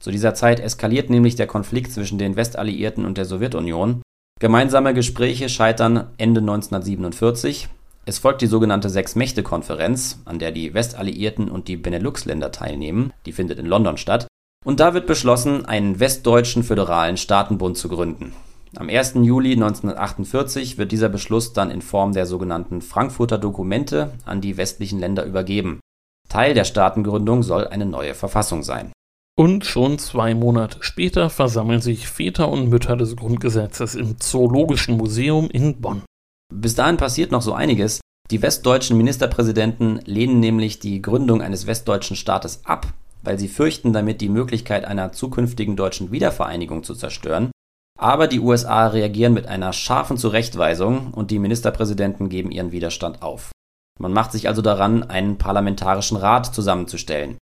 [0.00, 4.02] Zu dieser Zeit eskaliert nämlich der Konflikt zwischen den Westalliierten und der Sowjetunion.
[4.40, 7.68] Gemeinsame Gespräche scheitern Ende 1947.
[8.06, 13.12] Es folgt die sogenannte Sechs-Mächte-Konferenz, an der die Westalliierten und die Benelux-Länder teilnehmen.
[13.26, 14.26] Die findet in London statt.
[14.64, 18.32] Und da wird beschlossen, einen westdeutschen föderalen Staatenbund zu gründen.
[18.76, 19.14] Am 1.
[19.14, 25.00] Juli 1948 wird dieser Beschluss dann in Form der sogenannten Frankfurter Dokumente an die westlichen
[25.00, 25.80] Länder übergeben.
[26.28, 28.92] Teil der Staatengründung soll eine neue Verfassung sein.
[29.36, 35.48] Und schon zwei Monate später versammeln sich Väter und Mütter des Grundgesetzes im Zoologischen Museum
[35.50, 36.02] in Bonn.
[36.50, 38.00] Bis dahin passiert noch so einiges.
[38.30, 44.20] Die westdeutschen Ministerpräsidenten lehnen nämlich die Gründung eines westdeutschen Staates ab, weil sie fürchten, damit
[44.20, 47.50] die Möglichkeit einer zukünftigen deutschen Wiedervereinigung zu zerstören.
[47.98, 53.50] Aber die USA reagieren mit einer scharfen Zurechtweisung und die Ministerpräsidenten geben ihren Widerstand auf.
[53.98, 57.36] Man macht sich also daran, einen parlamentarischen Rat zusammenzustellen.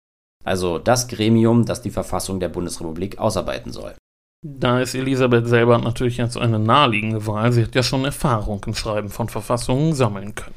[0.45, 3.95] Also das Gremium, das die Verfassung der Bundesrepublik ausarbeiten soll.
[4.43, 7.53] Da ist Elisabeth selber natürlich jetzt eine naheliegende Wahl.
[7.53, 10.55] Sie hat ja schon Erfahrung im Schreiben von Verfassungen sammeln können.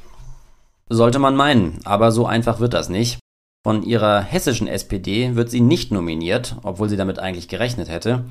[0.87, 3.17] Sollte man meinen, aber so einfach wird das nicht.
[3.63, 8.25] Von ihrer hessischen SPD wird sie nicht nominiert, obwohl sie damit eigentlich gerechnet hätte.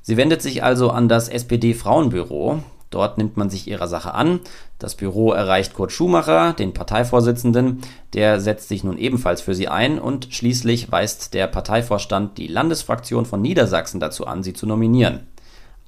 [0.00, 2.62] Sie wendet sich also an das SPD-Frauenbüro.
[2.94, 4.38] Dort nimmt man sich ihrer Sache an.
[4.78, 7.80] Das Büro erreicht Kurt Schumacher, den Parteivorsitzenden.
[8.12, 13.26] Der setzt sich nun ebenfalls für sie ein und schließlich weist der Parteivorstand die Landesfraktion
[13.26, 15.26] von Niedersachsen dazu an, sie zu nominieren.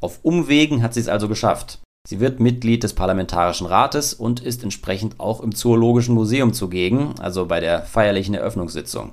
[0.00, 1.78] Auf Umwegen hat sie es also geschafft.
[2.08, 7.46] Sie wird Mitglied des Parlamentarischen Rates und ist entsprechend auch im Zoologischen Museum zugegen, also
[7.46, 9.12] bei der feierlichen Eröffnungssitzung.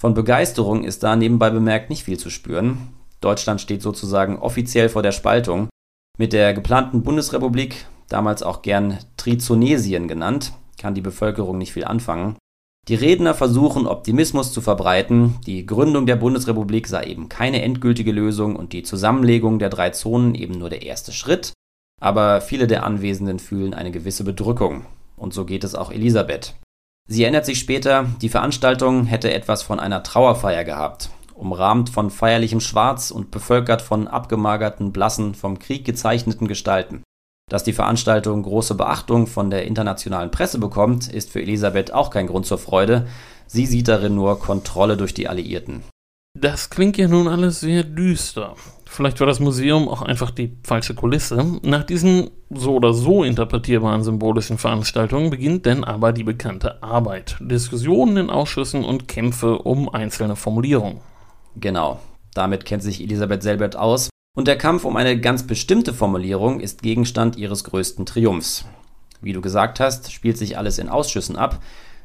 [0.00, 2.94] Von Begeisterung ist da nebenbei bemerkt nicht viel zu spüren.
[3.20, 5.68] Deutschland steht sozusagen offiziell vor der Spaltung.
[6.18, 12.36] Mit der geplanten Bundesrepublik, damals auch gern Trizonesien genannt, kann die Bevölkerung nicht viel anfangen.
[12.88, 18.56] Die Redner versuchen Optimismus zu verbreiten, die Gründung der Bundesrepublik sei eben keine endgültige Lösung
[18.56, 21.52] und die Zusammenlegung der drei Zonen eben nur der erste Schritt,
[22.00, 24.84] aber viele der Anwesenden fühlen eine gewisse Bedrückung.
[25.16, 26.56] Und so geht es auch Elisabeth.
[27.08, 32.60] Sie erinnert sich später, die Veranstaltung hätte etwas von einer Trauerfeier gehabt umrahmt von feierlichem
[32.60, 37.02] Schwarz und bevölkert von abgemagerten, blassen, vom Krieg gezeichneten Gestalten.
[37.50, 42.26] Dass die Veranstaltung große Beachtung von der internationalen Presse bekommt, ist für Elisabeth auch kein
[42.26, 43.06] Grund zur Freude.
[43.46, 45.82] Sie sieht darin nur Kontrolle durch die Alliierten.
[46.34, 48.56] Das klingt ja nun alles sehr düster.
[48.86, 51.60] Vielleicht war das Museum auch einfach die falsche Kulisse.
[51.62, 57.36] Nach diesen so oder so interpretierbaren symbolischen Veranstaltungen beginnt denn aber die bekannte Arbeit.
[57.40, 61.00] Diskussionen in Ausschüssen und Kämpfe um einzelne Formulierungen.
[61.56, 62.00] Genau,
[62.34, 64.10] damit kennt sich Elisabeth Selbert aus.
[64.34, 68.64] Und der Kampf um eine ganz bestimmte Formulierung ist Gegenstand ihres größten Triumphs.
[69.20, 71.62] Wie du gesagt hast, spielt sich alles in Ausschüssen ab.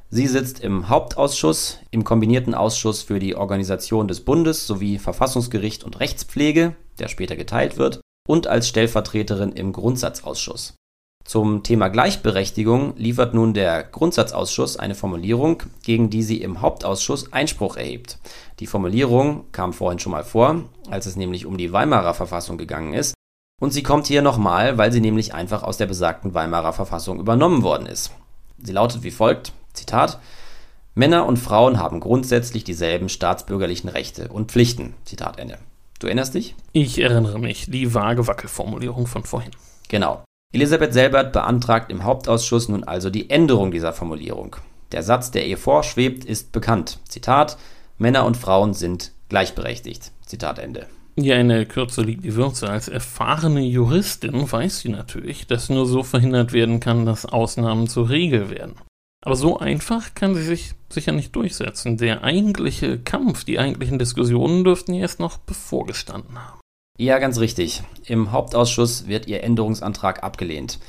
[0.10, 5.99] Sie sitzt im Hauptausschuss, im kombinierten Ausschuss für die Organisation des Bundes sowie Verfassungsgericht und
[5.99, 10.75] Rechtspflege, der später geteilt wird, und als Stellvertreterin im Grundsatzausschuss.
[11.27, 17.75] Zum Thema Gleichberechtigung liefert nun der Grundsatzausschuss eine Formulierung, gegen die sie im Hauptausschuss Einspruch
[17.75, 18.17] erhebt.
[18.61, 22.93] Die Formulierung kam vorhin schon mal vor, als es nämlich um die Weimarer Verfassung gegangen
[22.93, 23.13] ist,
[23.59, 27.61] und sie kommt hier nochmal, weil sie nämlich einfach aus der besagten Weimarer Verfassung übernommen
[27.61, 28.11] worden ist.
[28.57, 30.19] Sie lautet wie folgt: Zitat,
[30.95, 34.93] Männer und Frauen haben grundsätzlich dieselben staatsbürgerlichen Rechte und Pflichten.
[35.03, 35.57] Zitat Ende.
[35.99, 36.55] Du erinnerst dich?
[36.71, 39.51] Ich erinnere mich, die vage Wackelformulierung von vorhin.
[39.89, 40.23] Genau.
[40.53, 44.55] Elisabeth Selbert beantragt im Hauptausschuss nun also die Änderung dieser Formulierung.
[44.91, 46.99] Der Satz, der ihr vorschwebt, ist bekannt.
[47.07, 47.57] Zitat:
[47.97, 50.12] Männer und Frauen sind gleichberechtigt.
[50.25, 50.88] Zitat Ende.
[51.17, 52.69] Ja, in der Kürze liegt die Würze.
[52.69, 58.10] Als erfahrene Juristin weiß sie natürlich, dass nur so verhindert werden kann, dass Ausnahmen zur
[58.10, 58.75] Regel werden.
[59.25, 61.97] Aber so einfach kann sie sich sicher nicht durchsetzen.
[61.97, 66.60] Der eigentliche Kampf, die eigentlichen Diskussionen dürften ihr erst noch bevorgestanden haben.
[66.99, 67.83] Ja, ganz richtig.
[68.05, 70.79] Im Hauptausschuss wird ihr Änderungsantrag abgelehnt.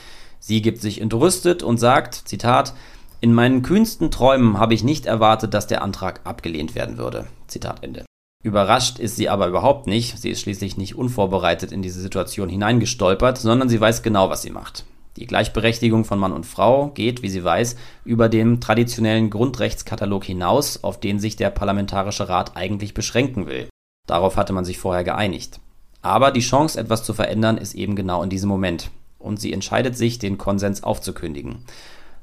[0.41, 2.73] Sie gibt sich entrüstet und sagt, Zitat,
[3.21, 7.27] in meinen kühnsten Träumen habe ich nicht erwartet, dass der Antrag abgelehnt werden würde.
[7.47, 8.07] Zitat Ende.
[8.43, 10.17] Überrascht ist sie aber überhaupt nicht.
[10.17, 14.51] Sie ist schließlich nicht unvorbereitet in diese Situation hineingestolpert, sondern sie weiß genau, was sie
[14.51, 14.87] macht.
[15.17, 20.85] Die Gleichberechtigung von Mann und Frau geht, wie sie weiß, über den traditionellen Grundrechtskatalog hinaus,
[20.85, 23.69] auf den sich der Parlamentarische Rat eigentlich beschränken will.
[24.07, 25.61] Darauf hatte man sich vorher geeinigt.
[26.03, 28.91] Aber die Chance, etwas zu verändern, ist eben genau in diesem Moment.
[29.19, 31.65] Und sie entscheidet sich, den Konsens aufzukündigen.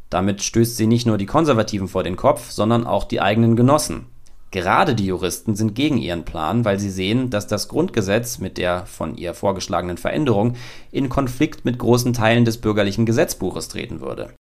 [0.09, 4.05] Damit stößt sie nicht nur die Konservativen vor den Kopf, sondern auch die eigenen Genossen.
[4.51, 8.85] Gerade die Juristen sind gegen ihren Plan, weil sie sehen, dass das Grundgesetz mit der
[8.85, 10.55] von ihr vorgeschlagenen Veränderung
[10.91, 14.33] in Konflikt mit großen Teilen des bürgerlichen Gesetzbuches treten würde.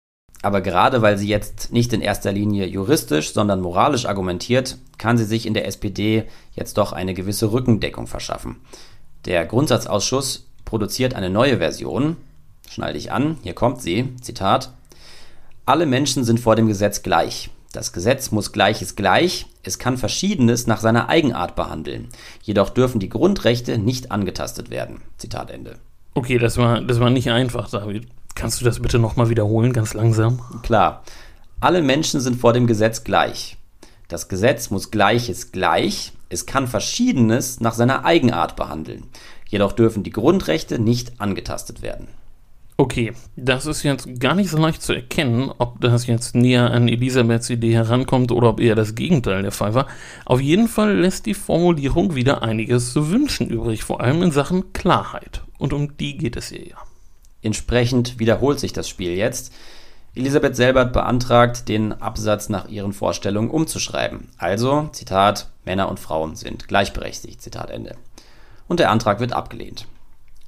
[0.43, 5.23] Aber gerade weil sie jetzt nicht in erster Linie juristisch, sondern moralisch argumentiert, kann sie
[5.23, 8.57] sich in der SPD jetzt doch eine gewisse Rückendeckung verschaffen.
[9.25, 12.17] Der Grundsatzausschuss produziert eine neue Version.
[12.69, 14.73] Schnall dich an, hier kommt sie, Zitat.
[15.65, 17.49] Alle Menschen sind vor dem Gesetz gleich.
[17.71, 22.09] Das Gesetz muss Gleiches gleich, es kann Verschiedenes nach seiner Eigenart behandeln.
[22.41, 25.01] Jedoch dürfen die Grundrechte nicht angetastet werden.
[25.17, 25.77] Zitat Ende.
[26.13, 28.07] Okay, das war, das war nicht einfach, David.
[28.35, 30.41] Kannst du das bitte nochmal wiederholen, ganz langsam?
[30.61, 31.03] Klar.
[31.61, 33.57] Alle Menschen sind vor dem Gesetz gleich.
[34.07, 39.05] Das Gesetz muss Gleiches gleich, es kann Verschiedenes nach seiner Eigenart behandeln.
[39.47, 42.07] Jedoch dürfen die Grundrechte nicht angetastet werden.
[42.75, 46.87] Okay, das ist jetzt gar nicht so leicht zu erkennen, ob das jetzt näher an
[46.87, 49.87] Elisabeths Idee herankommt oder ob eher das Gegenteil der Fall war.
[50.25, 54.73] Auf jeden Fall lässt die Formulierung wieder einiges zu wünschen übrig, vor allem in Sachen
[54.73, 55.43] Klarheit.
[55.59, 56.77] Und um die geht es ihr ja.
[57.43, 59.53] Entsprechend wiederholt sich das Spiel jetzt.
[60.15, 64.27] Elisabeth Selbert beantragt, den Absatz nach ihren Vorstellungen umzuschreiben.
[64.37, 67.95] Also, Zitat, Männer und Frauen sind gleichberechtigt, Zitat Ende.
[68.67, 69.87] Und der Antrag wird abgelehnt.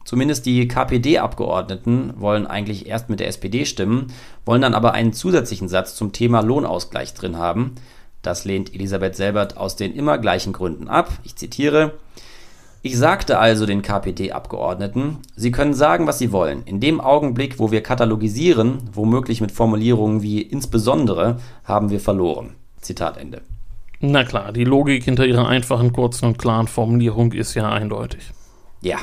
[0.03, 4.13] Zumindest die KPD-Abgeordneten wollen eigentlich erst mit der SPD stimmen,
[4.45, 7.73] wollen dann aber einen zusätzlichen Satz zum Thema Lohnausgleich drin haben.
[8.21, 11.09] Das lehnt Elisabeth Selbert aus den immer gleichen Gründen ab.
[11.23, 11.93] Ich zitiere.
[12.85, 16.61] Ich sagte also den KPD-Abgeordneten, sie können sagen, was sie wollen.
[16.65, 22.51] In dem Augenblick, wo wir katalogisieren, womöglich mit Formulierungen wie insbesondere, haben wir verloren.
[22.79, 23.41] Zitat Ende.
[24.01, 28.29] Na klar, die Logik hinter ihrer einfachen, kurzen und klaren Formulierung ist ja eindeutig.
[28.81, 28.99] Ja,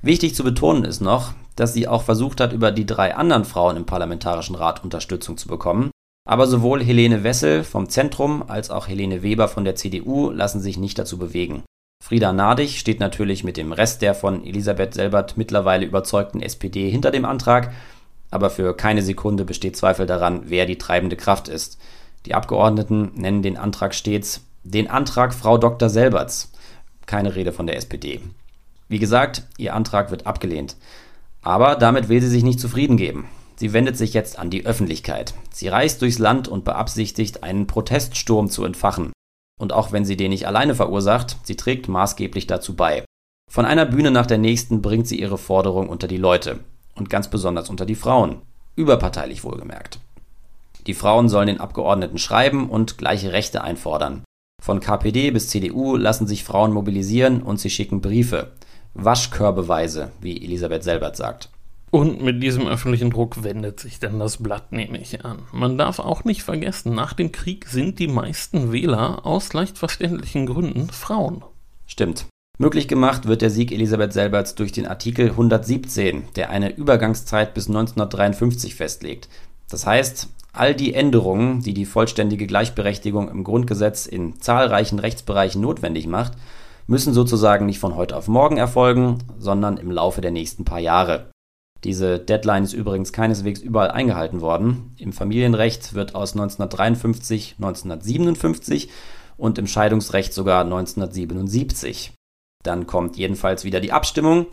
[0.00, 3.76] Wichtig zu betonen ist noch, dass sie auch versucht hat, über die drei anderen Frauen
[3.76, 5.90] im Parlamentarischen Rat Unterstützung zu bekommen.
[6.24, 10.78] Aber sowohl Helene Wessel vom Zentrum als auch Helene Weber von der CDU lassen sich
[10.78, 11.64] nicht dazu bewegen.
[12.06, 17.10] Frieda Nadig steht natürlich mit dem Rest der von Elisabeth Selbert mittlerweile überzeugten SPD hinter
[17.10, 17.72] dem Antrag,
[18.30, 21.80] aber für keine Sekunde besteht Zweifel daran, wer die treibende Kraft ist.
[22.24, 25.88] Die Abgeordneten nennen den Antrag stets den Antrag Frau Dr.
[25.88, 26.52] Selberts.
[27.06, 28.20] Keine Rede von der SPD.
[28.88, 30.76] Wie gesagt, ihr Antrag wird abgelehnt.
[31.42, 33.28] Aber damit will sie sich nicht zufrieden geben.
[33.56, 35.34] Sie wendet sich jetzt an die Öffentlichkeit.
[35.50, 39.10] Sie reist durchs Land und beabsichtigt, einen Proteststurm zu entfachen.
[39.58, 43.04] Und auch wenn sie den nicht alleine verursacht, sie trägt maßgeblich dazu bei.
[43.50, 46.60] Von einer Bühne nach der nächsten bringt sie ihre Forderung unter die Leute.
[46.94, 48.42] Und ganz besonders unter die Frauen.
[48.74, 49.98] Überparteilich wohlgemerkt.
[50.86, 54.24] Die Frauen sollen den Abgeordneten schreiben und gleiche Rechte einfordern.
[54.62, 58.52] Von KPD bis CDU lassen sich Frauen mobilisieren und sie schicken Briefe.
[58.94, 61.50] Waschkörbeweise, wie Elisabeth Selbert sagt.
[61.90, 65.42] Und mit diesem öffentlichen Druck wendet sich dann das Blatt, nehme ich an.
[65.52, 70.46] Man darf auch nicht vergessen, nach dem Krieg sind die meisten Wähler aus leicht verständlichen
[70.46, 71.44] Gründen Frauen.
[71.86, 72.26] Stimmt.
[72.58, 77.68] Möglich gemacht wird der Sieg Elisabeth Selberts durch den Artikel 117, der eine Übergangszeit bis
[77.68, 79.28] 1953 festlegt.
[79.68, 86.06] Das heißt, all die Änderungen, die die vollständige Gleichberechtigung im Grundgesetz in zahlreichen Rechtsbereichen notwendig
[86.06, 86.32] macht,
[86.86, 91.30] müssen sozusagen nicht von heute auf morgen erfolgen, sondern im Laufe der nächsten paar Jahre.
[91.84, 94.94] Diese Deadline ist übrigens keineswegs überall eingehalten worden.
[94.98, 98.88] Im Familienrecht wird aus 1953 1957
[99.36, 102.12] und im Scheidungsrecht sogar 1977.
[102.62, 104.46] Dann kommt jedenfalls wieder die Abstimmung.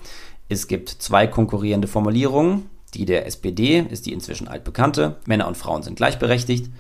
[0.49, 2.69] Es gibt zwei konkurrierende Formulierungen.
[2.93, 6.71] Die der SPD ist die inzwischen altbekannte, Männer und Frauen sind gleichberechtigt.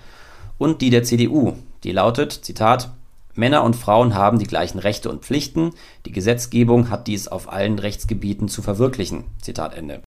[0.59, 1.53] Und die der CDU,
[1.83, 2.91] die lautet, Zitat,
[3.33, 5.71] Männer und Frauen haben die gleichen Rechte und Pflichten,
[6.05, 9.23] die Gesetzgebung hat dies auf allen Rechtsgebieten zu verwirklichen.
[9.41, 10.03] Zitat Ende.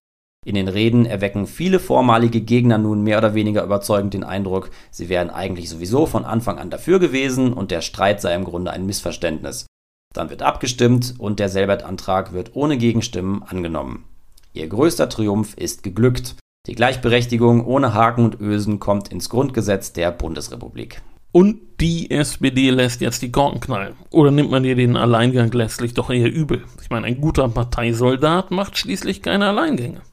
[0.47, 5.09] In den Reden erwecken viele vormalige Gegner nun mehr oder weniger überzeugend den Eindruck, sie
[5.09, 8.85] wären eigentlich sowieso von Anfang an dafür gewesen und der Streit sei im Grunde ein
[8.85, 9.65] Missverständnis.
[10.13, 14.05] Dann wird abgestimmt und der Selbert-Antrag wird ohne Gegenstimmen angenommen.
[14.53, 16.37] Ihr größter Triumph ist geglückt.
[16.65, 21.01] Die Gleichberechtigung ohne Haken und Ösen kommt ins Grundgesetz der Bundesrepublik.
[21.33, 23.95] Und die SPD lässt jetzt die Korken knallen.
[24.11, 26.63] Oder nimmt man ihr den Alleingang letztlich doch eher übel?
[26.81, 30.03] Ich meine, ein guter Parteisoldat macht schließlich keine Alleingänge.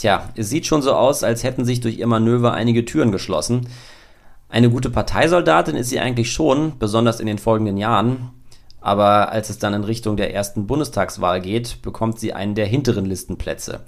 [0.00, 3.68] Tja, es sieht schon so aus, als hätten sich durch ihr Manöver einige Türen geschlossen.
[4.48, 8.30] Eine gute Parteisoldatin ist sie eigentlich schon, besonders in den folgenden Jahren.
[8.80, 13.04] Aber als es dann in Richtung der ersten Bundestagswahl geht, bekommt sie einen der hinteren
[13.04, 13.80] Listenplätze.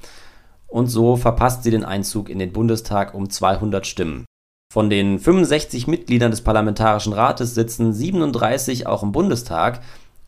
[0.67, 4.27] Und so verpasst sie den Einzug in den Bundestag um 200 Stimmen.
[4.71, 9.81] Von den 65 Mitgliedern des Parlamentarischen Rates sitzen 37 auch im Bundestag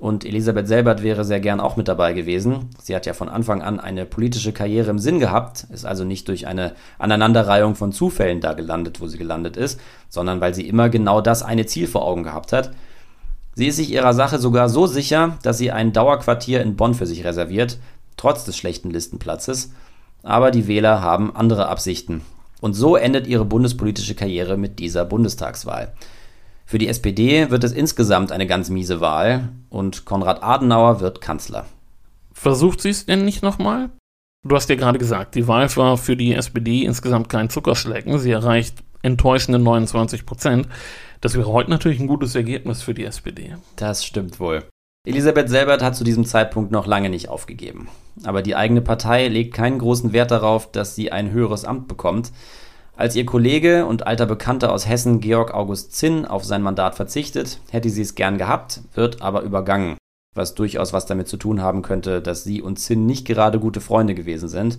[0.05, 2.69] und Elisabeth Selbert wäre sehr gern auch mit dabei gewesen.
[2.79, 6.29] Sie hat ja von Anfang an eine politische Karriere im Sinn gehabt, ist also nicht
[6.29, 10.91] durch eine Aneinanderreihung von Zufällen da gelandet, wo sie gelandet ist, sondern weil sie immer
[10.91, 12.73] genau das eine Ziel vor Augen gehabt hat.
[13.55, 17.07] Sie ist sich ihrer Sache sogar so sicher, dass sie ein Dauerquartier in Bonn für
[17.07, 17.79] sich reserviert,
[18.19, 19.73] trotz des schlechten Listenplatzes.
[20.23, 22.21] Aber die Wähler haben andere Absichten.
[22.61, 25.95] Und so endet ihre bundespolitische Karriere mit dieser Bundestagswahl.
[26.65, 31.67] Für die SPD wird es insgesamt eine ganz miese Wahl und Konrad Adenauer wird Kanzler.
[32.33, 33.91] Versucht sie es denn nicht nochmal?
[34.47, 38.19] Du hast ja gerade gesagt, die Wahl war für die SPD insgesamt kein Zuckerschlecken.
[38.19, 40.69] Sie erreicht enttäuschende 29 Prozent.
[41.21, 43.57] Das wäre heute natürlich ein gutes Ergebnis für die SPD.
[43.77, 44.65] Das stimmt wohl.
[45.07, 47.89] Elisabeth Selbert hat zu diesem Zeitpunkt noch lange nicht aufgegeben.
[48.25, 52.33] Aber die eigene Partei legt keinen großen Wert darauf, dass sie ein höheres Amt bekommt.
[52.97, 57.59] Als ihr Kollege und alter Bekannter aus Hessen Georg August Zinn auf sein Mandat verzichtet,
[57.71, 59.97] hätte sie es gern gehabt, wird aber übergangen.
[60.37, 63.81] Was durchaus was damit zu tun haben könnte, dass sie und Zinn nicht gerade gute
[63.81, 64.79] Freunde gewesen sind.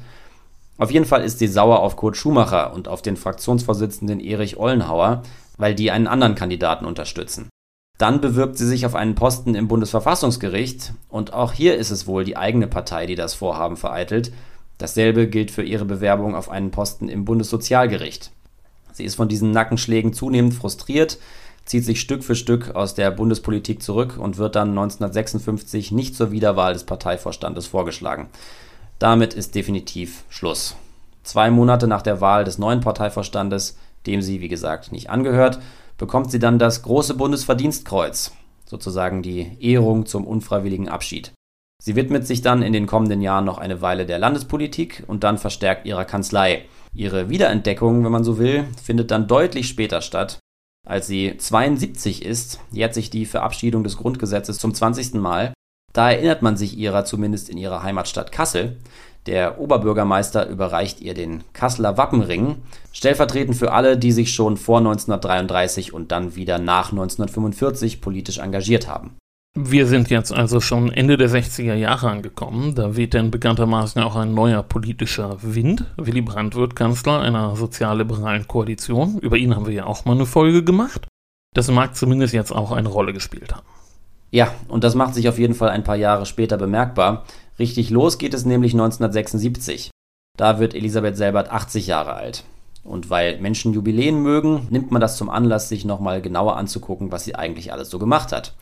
[0.78, 5.24] Auf jeden Fall ist sie sauer auf Kurt Schumacher und auf den Fraktionsvorsitzenden Erich Ollenhauer,
[5.58, 7.50] weil die einen anderen Kandidaten unterstützen.
[7.98, 12.24] Dann bewirbt sie sich auf einen Posten im Bundesverfassungsgericht und auch hier ist es wohl
[12.24, 14.32] die eigene Partei, die das Vorhaben vereitelt.
[14.78, 18.32] Dasselbe gilt für ihre Bewerbung auf einen Posten im Bundessozialgericht.
[18.94, 21.18] Sie ist von diesen Nackenschlägen zunehmend frustriert,
[21.66, 26.32] zieht sich Stück für Stück aus der Bundespolitik zurück und wird dann 1956 nicht zur
[26.32, 28.30] Wiederwahl des Parteivorstandes vorgeschlagen.
[29.00, 30.76] Damit ist definitiv Schluss.
[31.24, 35.60] Zwei Monate nach der Wahl des neuen Parteivorstandes dem sie, wie gesagt, nicht angehört,
[35.98, 38.32] bekommt sie dann das große Bundesverdienstkreuz,
[38.66, 41.32] sozusagen die Ehrung zum unfreiwilligen Abschied.
[41.86, 45.38] Sie widmet sich dann in den kommenden Jahren noch eine Weile der Landespolitik und dann
[45.38, 46.66] verstärkt ihrer Kanzlei.
[46.96, 50.40] Ihre Wiederentdeckung, wenn man so will, findet dann deutlich später statt.
[50.84, 55.14] Als sie 72 ist, jährt sich die Verabschiedung des Grundgesetzes zum 20.
[55.14, 55.54] Mal.
[55.94, 58.78] Da erinnert man sich ihrer zumindest in ihrer Heimatstadt Kassel,
[59.28, 65.94] der Oberbürgermeister überreicht ihr den Kasseler Wappenring, stellvertretend für alle, die sich schon vor 1933
[65.94, 69.18] und dann wieder nach 1945 politisch engagiert haben.
[69.58, 72.76] Wir sind jetzt also schon Ende der 60er Jahre angekommen.
[72.76, 75.86] Da weht denn bekanntermaßen auch ein neuer politischer Wind.
[75.96, 79.18] Willy Brandt wird Kanzler einer sozialliberalen Koalition.
[79.20, 81.08] Über ihn haben wir ja auch mal eine Folge gemacht.
[81.54, 83.66] Das mag zumindest jetzt auch eine Rolle gespielt haben.
[84.30, 87.24] Ja, und das macht sich auf jeden Fall ein paar Jahre später bemerkbar.
[87.58, 89.90] Richtig los geht es nämlich 1976.
[90.38, 92.44] Da wird Elisabeth Selbert 80 Jahre alt.
[92.84, 97.24] Und weil Menschen Jubiläen mögen, nimmt man das zum Anlass, sich nochmal genauer anzugucken, was
[97.24, 98.54] sie eigentlich alles so gemacht hat.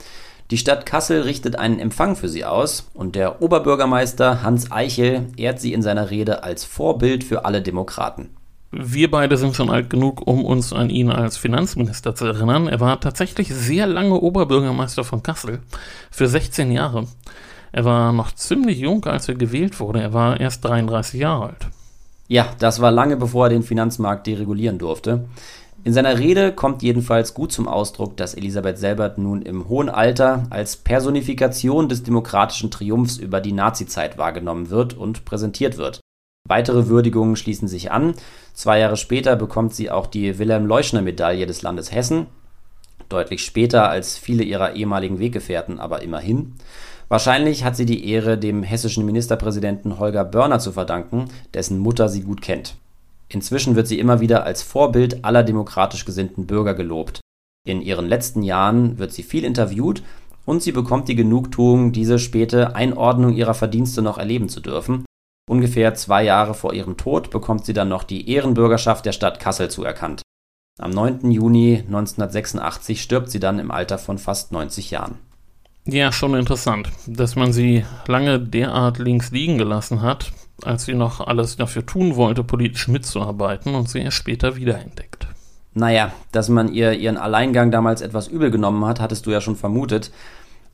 [0.54, 5.60] Die Stadt Kassel richtet einen Empfang für sie aus und der Oberbürgermeister Hans Eichel ehrt
[5.60, 8.30] sie in seiner Rede als Vorbild für alle Demokraten.
[8.70, 12.68] Wir beide sind schon alt genug, um uns an ihn als Finanzminister zu erinnern.
[12.68, 15.62] Er war tatsächlich sehr lange Oberbürgermeister von Kassel,
[16.12, 17.08] für 16 Jahre.
[17.72, 20.04] Er war noch ziemlich jung, als er gewählt wurde.
[20.04, 21.68] Er war erst 33 Jahre alt.
[22.28, 25.26] Ja, das war lange bevor er den Finanzmarkt deregulieren durfte.
[25.86, 30.48] In seiner Rede kommt jedenfalls gut zum Ausdruck, dass Elisabeth Selbert nun im hohen Alter
[30.50, 36.00] als Personifikation des demokratischen Triumphs über die Nazizeit wahrgenommen wird und präsentiert wird.
[36.48, 38.14] Weitere Würdigungen schließen sich an.
[38.54, 42.28] Zwei Jahre später bekommt sie auch die Wilhelm-Leuschner-Medaille des Landes Hessen.
[43.10, 46.54] Deutlich später als viele ihrer ehemaligen Weggefährten, aber immerhin.
[47.10, 52.22] Wahrscheinlich hat sie die Ehre dem hessischen Ministerpräsidenten Holger Börner zu verdanken, dessen Mutter sie
[52.22, 52.76] gut kennt.
[53.34, 57.20] Inzwischen wird sie immer wieder als Vorbild aller demokratisch gesinnten Bürger gelobt.
[57.68, 60.04] In ihren letzten Jahren wird sie viel interviewt
[60.46, 65.04] und sie bekommt die Genugtuung, diese späte Einordnung ihrer Verdienste noch erleben zu dürfen.
[65.50, 69.70] Ungefähr zwei Jahre vor ihrem Tod bekommt sie dann noch die Ehrenbürgerschaft der Stadt Kassel
[69.70, 70.22] zuerkannt.
[70.80, 71.32] Am 9.
[71.32, 75.18] Juni 1986 stirbt sie dann im Alter von fast 90 Jahren.
[75.86, 80.32] Ja, schon interessant, dass man sie lange derart links liegen gelassen hat,
[80.66, 85.28] als sie noch alles dafür tun wollte, politisch mitzuarbeiten und sie erst später wiederentdeckt.
[85.74, 89.56] Naja, dass man ihr ihren Alleingang damals etwas übel genommen hat, hattest du ja schon
[89.56, 90.12] vermutet.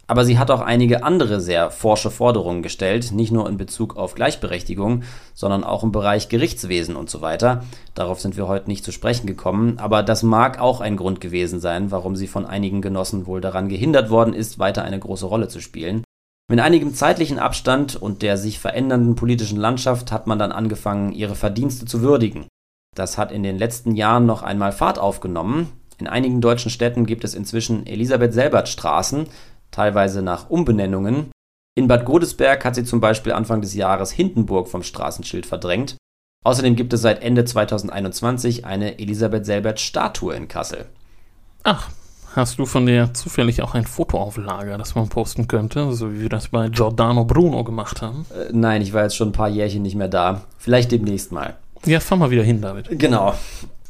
[0.09, 4.15] Aber sie hat auch einige andere sehr forsche Forderungen gestellt, nicht nur in Bezug auf
[4.15, 5.03] Gleichberechtigung,
[5.35, 7.63] sondern auch im Bereich Gerichtswesen und so weiter.
[7.93, 11.59] Darauf sind wir heute nicht zu sprechen gekommen, aber das mag auch ein Grund gewesen
[11.59, 15.47] sein, warum sie von einigen Genossen wohl daran gehindert worden ist, weiter eine große Rolle
[15.47, 16.03] zu spielen.
[16.49, 21.35] Mit einigem zeitlichen Abstand und der sich verändernden politischen Landschaft hat man dann angefangen, ihre
[21.35, 22.47] Verdienste zu würdigen.
[22.95, 25.71] Das hat in den letzten Jahren noch einmal Fahrt aufgenommen.
[25.99, 29.27] In einigen deutschen Städten gibt es inzwischen Elisabeth-Selbert-Straßen,
[29.69, 31.31] teilweise nach Umbenennungen.
[31.77, 35.97] In Bad Godesberg hat sie zum Beispiel Anfang des Jahres Hindenburg vom Straßenschild verdrängt.
[36.43, 40.87] Außerdem gibt es seit Ende 2021 eine Elisabeth-Selbert-Statue in Kassel.
[41.61, 41.91] Ach,
[42.35, 46.13] Hast du von der zufällig auch ein Foto auf Lager, das man posten könnte, so
[46.13, 48.25] wie wir das bei Giordano Bruno gemacht haben?
[48.29, 50.41] Äh, nein, ich war jetzt schon ein paar Jährchen nicht mehr da.
[50.59, 51.55] Vielleicht demnächst mal.
[51.85, 52.87] Ja, fahr mal wieder hin, David.
[52.99, 53.33] Genau.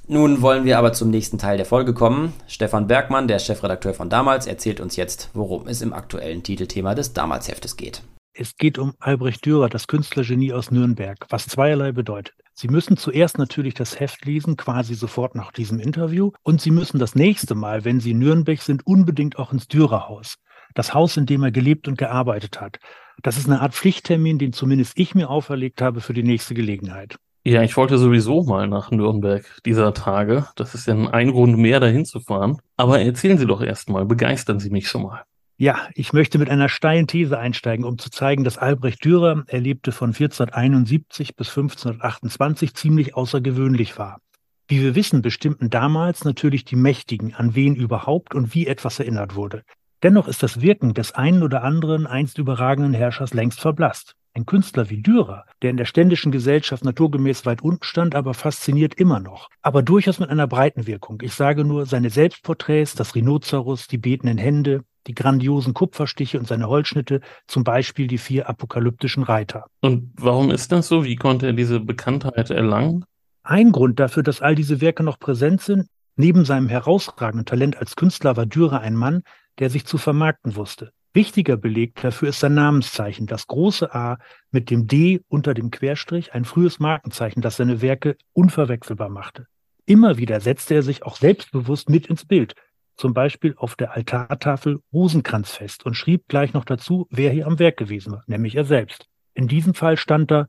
[0.08, 2.34] Nun wollen wir aber zum nächsten Teil der Folge kommen.
[2.48, 7.14] Stefan Bergmann, der Chefredakteur von Damals, erzählt uns jetzt, worum es im aktuellen Titelthema des
[7.14, 8.02] Damals-Heftes geht.
[8.34, 12.34] Es geht um Albrecht Dürer, das Künstlergenie aus Nürnberg, was zweierlei bedeutet.
[12.62, 16.32] Sie müssen zuerst natürlich das Heft lesen, quasi sofort nach diesem Interview.
[16.44, 20.36] Und Sie müssen das nächste Mal, wenn Sie in Nürnberg sind, unbedingt auch ins Dürerhaus.
[20.76, 22.80] Das Haus, in dem er gelebt und gearbeitet hat.
[23.24, 27.16] Das ist eine Art Pflichttermin, den zumindest ich mir auferlegt habe für die nächste Gelegenheit.
[27.46, 30.46] Ja, ich wollte sowieso mal nach Nürnberg dieser Tage.
[30.58, 32.58] Das ist ja ein Grund mehr, dahin zu fahren.
[32.76, 35.24] Aber erzählen Sie doch erst mal, begeistern Sie mich schon mal.
[35.62, 39.60] Ja, ich möchte mit einer steilen These einsteigen, um zu zeigen, dass Albrecht Dürer, er
[39.60, 44.22] lebte von 1471 bis 1528, ziemlich außergewöhnlich war.
[44.70, 49.36] Wie wir wissen, bestimmten damals natürlich die Mächtigen, an wen überhaupt und wie etwas erinnert
[49.36, 49.64] wurde.
[50.02, 54.16] Dennoch ist das Wirken des einen oder anderen einst überragenden Herrschers längst verblasst.
[54.34, 58.94] Ein Künstler wie Dürer, der in der ständischen Gesellschaft naturgemäß weit unten stand, aber fasziniert
[58.94, 59.50] immer noch.
[59.62, 61.20] Aber durchaus mit einer breiten Wirkung.
[61.22, 66.68] Ich sage nur, seine Selbstporträts, das Rhinoceros, die betenden Hände, die grandiosen Kupferstiche und seine
[66.68, 69.66] Holzschnitte, zum Beispiel die vier apokalyptischen Reiter.
[69.82, 71.04] Und warum ist das so?
[71.04, 73.06] Wie konnte er diese Bekanntheit erlangen?
[73.44, 77.96] Ein Grund dafür, dass all diese Werke noch präsent sind, neben seinem herausragenden Talent als
[77.96, 79.24] Künstler war Dürer ein Mann,
[79.58, 80.92] der sich zu vermarkten wusste.
[81.14, 84.20] Wichtiger Beleg dafür ist sein Namenszeichen, das große A
[84.52, 89.48] mit dem D unter dem Querstrich, ein frühes Markenzeichen, das seine Werke unverwechselbar machte.
[89.88, 92.54] Immer wieder setzte er sich auch selbstbewusst mit ins Bild,
[93.00, 97.58] zum Beispiel auf der Altartafel Rosenkranz fest und schrieb gleich noch dazu, wer hier am
[97.58, 99.08] Werk gewesen war, nämlich er selbst.
[99.34, 100.48] In diesem Fall stand da,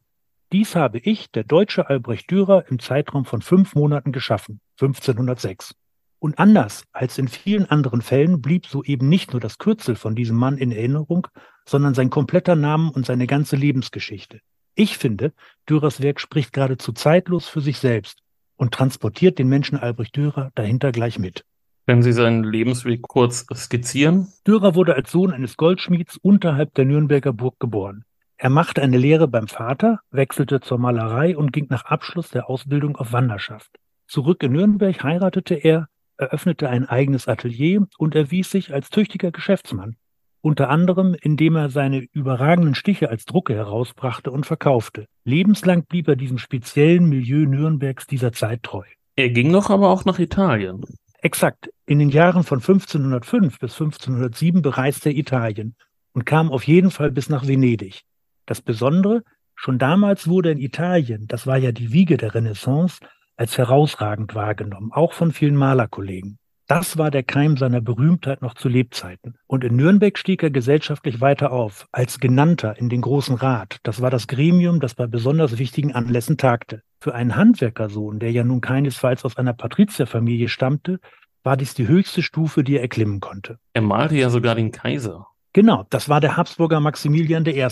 [0.53, 5.77] dies habe ich, der deutsche Albrecht Dürer, im Zeitraum von fünf Monaten geschaffen, 1506.
[6.19, 10.37] Und anders als in vielen anderen Fällen blieb soeben nicht nur das Kürzel von diesem
[10.37, 11.29] Mann in Erinnerung,
[11.65, 14.41] sondern sein kompletter Name und seine ganze Lebensgeschichte.
[14.75, 15.33] Ich finde,
[15.69, 18.19] Dürers Werk spricht geradezu zeitlos für sich selbst
[18.57, 21.45] und transportiert den Menschen Albrecht Dürer dahinter gleich mit.
[21.91, 24.29] Können Sie seinen Lebensweg kurz skizzieren?
[24.47, 28.05] Dürer wurde als Sohn eines Goldschmieds unterhalb der Nürnberger Burg geboren.
[28.37, 32.95] Er machte eine Lehre beim Vater, wechselte zur Malerei und ging nach Abschluss der Ausbildung
[32.95, 33.73] auf Wanderschaft.
[34.07, 39.97] Zurück in Nürnberg heiratete er, eröffnete ein eigenes Atelier und erwies sich als tüchtiger Geschäftsmann,
[40.43, 45.07] unter anderem indem er seine überragenden Stiche als Drucke herausbrachte und verkaufte.
[45.25, 48.85] Lebenslang blieb er diesem speziellen Milieu Nürnbergs dieser Zeit treu.
[49.17, 50.85] Er ging noch aber auch nach Italien.
[51.23, 51.71] Exakt.
[51.85, 55.77] In den Jahren von 1505 bis 1507 bereiste er Italien
[56.13, 58.03] und kam auf jeden Fall bis nach Venedig.
[58.47, 59.23] Das Besondere,
[59.55, 63.01] schon damals wurde in Italien, das war ja die Wiege der Renaissance,
[63.37, 66.39] als herausragend wahrgenommen, auch von vielen Malerkollegen.
[66.71, 69.35] Das war der Keim seiner Berühmtheit noch zu Lebzeiten.
[69.49, 73.79] Und in Nürnberg stieg er gesellschaftlich weiter auf, als Genannter in den Großen Rat.
[73.83, 76.83] Das war das Gremium, das bei besonders wichtigen Anlässen tagte.
[77.01, 81.01] Für einen Handwerkersohn, der ja nun keinesfalls aus einer Patrizierfamilie stammte,
[81.43, 83.59] war dies die höchste Stufe, die er erklimmen konnte.
[83.73, 85.27] Er malte ja sogar den Kaiser.
[85.53, 87.67] Genau, das war der Habsburger Maximilian I.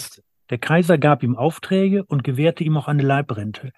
[0.51, 3.71] Der Kaiser gab ihm Aufträge und gewährte ihm auch eine Leibrente.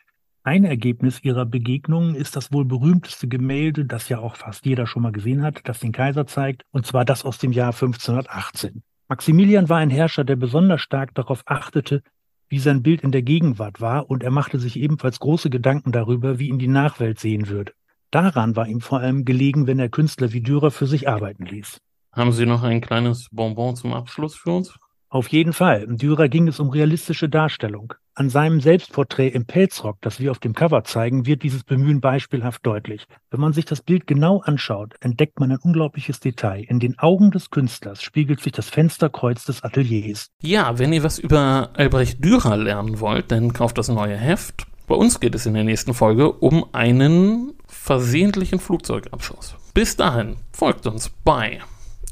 [0.42, 5.02] Ein Ergebnis ihrer Begegnungen ist das wohl berühmteste Gemälde, das ja auch fast jeder schon
[5.02, 8.82] mal gesehen hat, das den Kaiser zeigt, und zwar das aus dem Jahr 1518.
[9.08, 12.02] Maximilian war ein Herrscher, der besonders stark darauf achtete,
[12.48, 16.38] wie sein Bild in der Gegenwart war, und er machte sich ebenfalls große Gedanken darüber,
[16.38, 17.72] wie ihn die Nachwelt sehen würde.
[18.10, 21.78] Daran war ihm vor allem gelegen, wenn er Künstler wie Dürer für sich arbeiten ließ.
[22.12, 24.74] Haben Sie noch ein kleines Bonbon zum Abschluss für uns?
[25.12, 25.82] Auf jeden Fall.
[25.82, 27.94] Im Dürer ging es um realistische Darstellung.
[28.14, 32.64] An seinem Selbstporträt im Pelzrock, das wir auf dem Cover zeigen, wird dieses Bemühen beispielhaft
[32.64, 33.06] deutlich.
[33.28, 36.62] Wenn man sich das Bild genau anschaut, entdeckt man ein unglaubliches Detail.
[36.62, 40.28] In den Augen des Künstlers spiegelt sich das Fensterkreuz des Ateliers.
[40.42, 44.66] Ja, wenn ihr was über Albrecht Dürer lernen wollt, dann kauft das neue Heft.
[44.86, 49.56] Bei uns geht es in der nächsten Folge um einen versehentlichen Flugzeugabschuss.
[49.74, 51.60] Bis dahin, folgt uns bei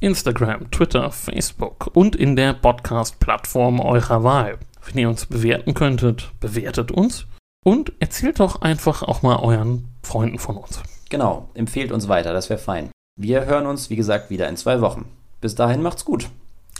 [0.00, 4.58] Instagram, Twitter, Facebook und in der Podcast-Plattform eurer Wahl.
[4.86, 7.26] Wenn ihr uns bewerten könntet, bewertet uns
[7.64, 10.80] und erzählt doch einfach auch mal euren Freunden von uns.
[11.10, 12.90] Genau, empfehlt uns weiter, das wäre fein.
[13.18, 15.06] Wir hören uns, wie gesagt, wieder in zwei Wochen.
[15.40, 16.28] Bis dahin macht's gut.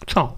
[0.07, 0.35] Ciao.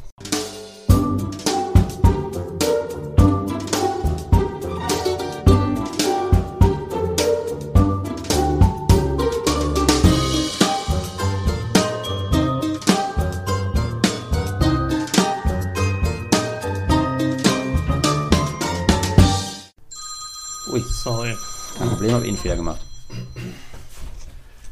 [21.03, 21.35] Sorry.
[21.79, 22.81] kein Problem, hab eh einen Fehler gemacht.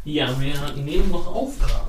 [0.04, 1.87] Ja, wir nehmen noch auf gerade.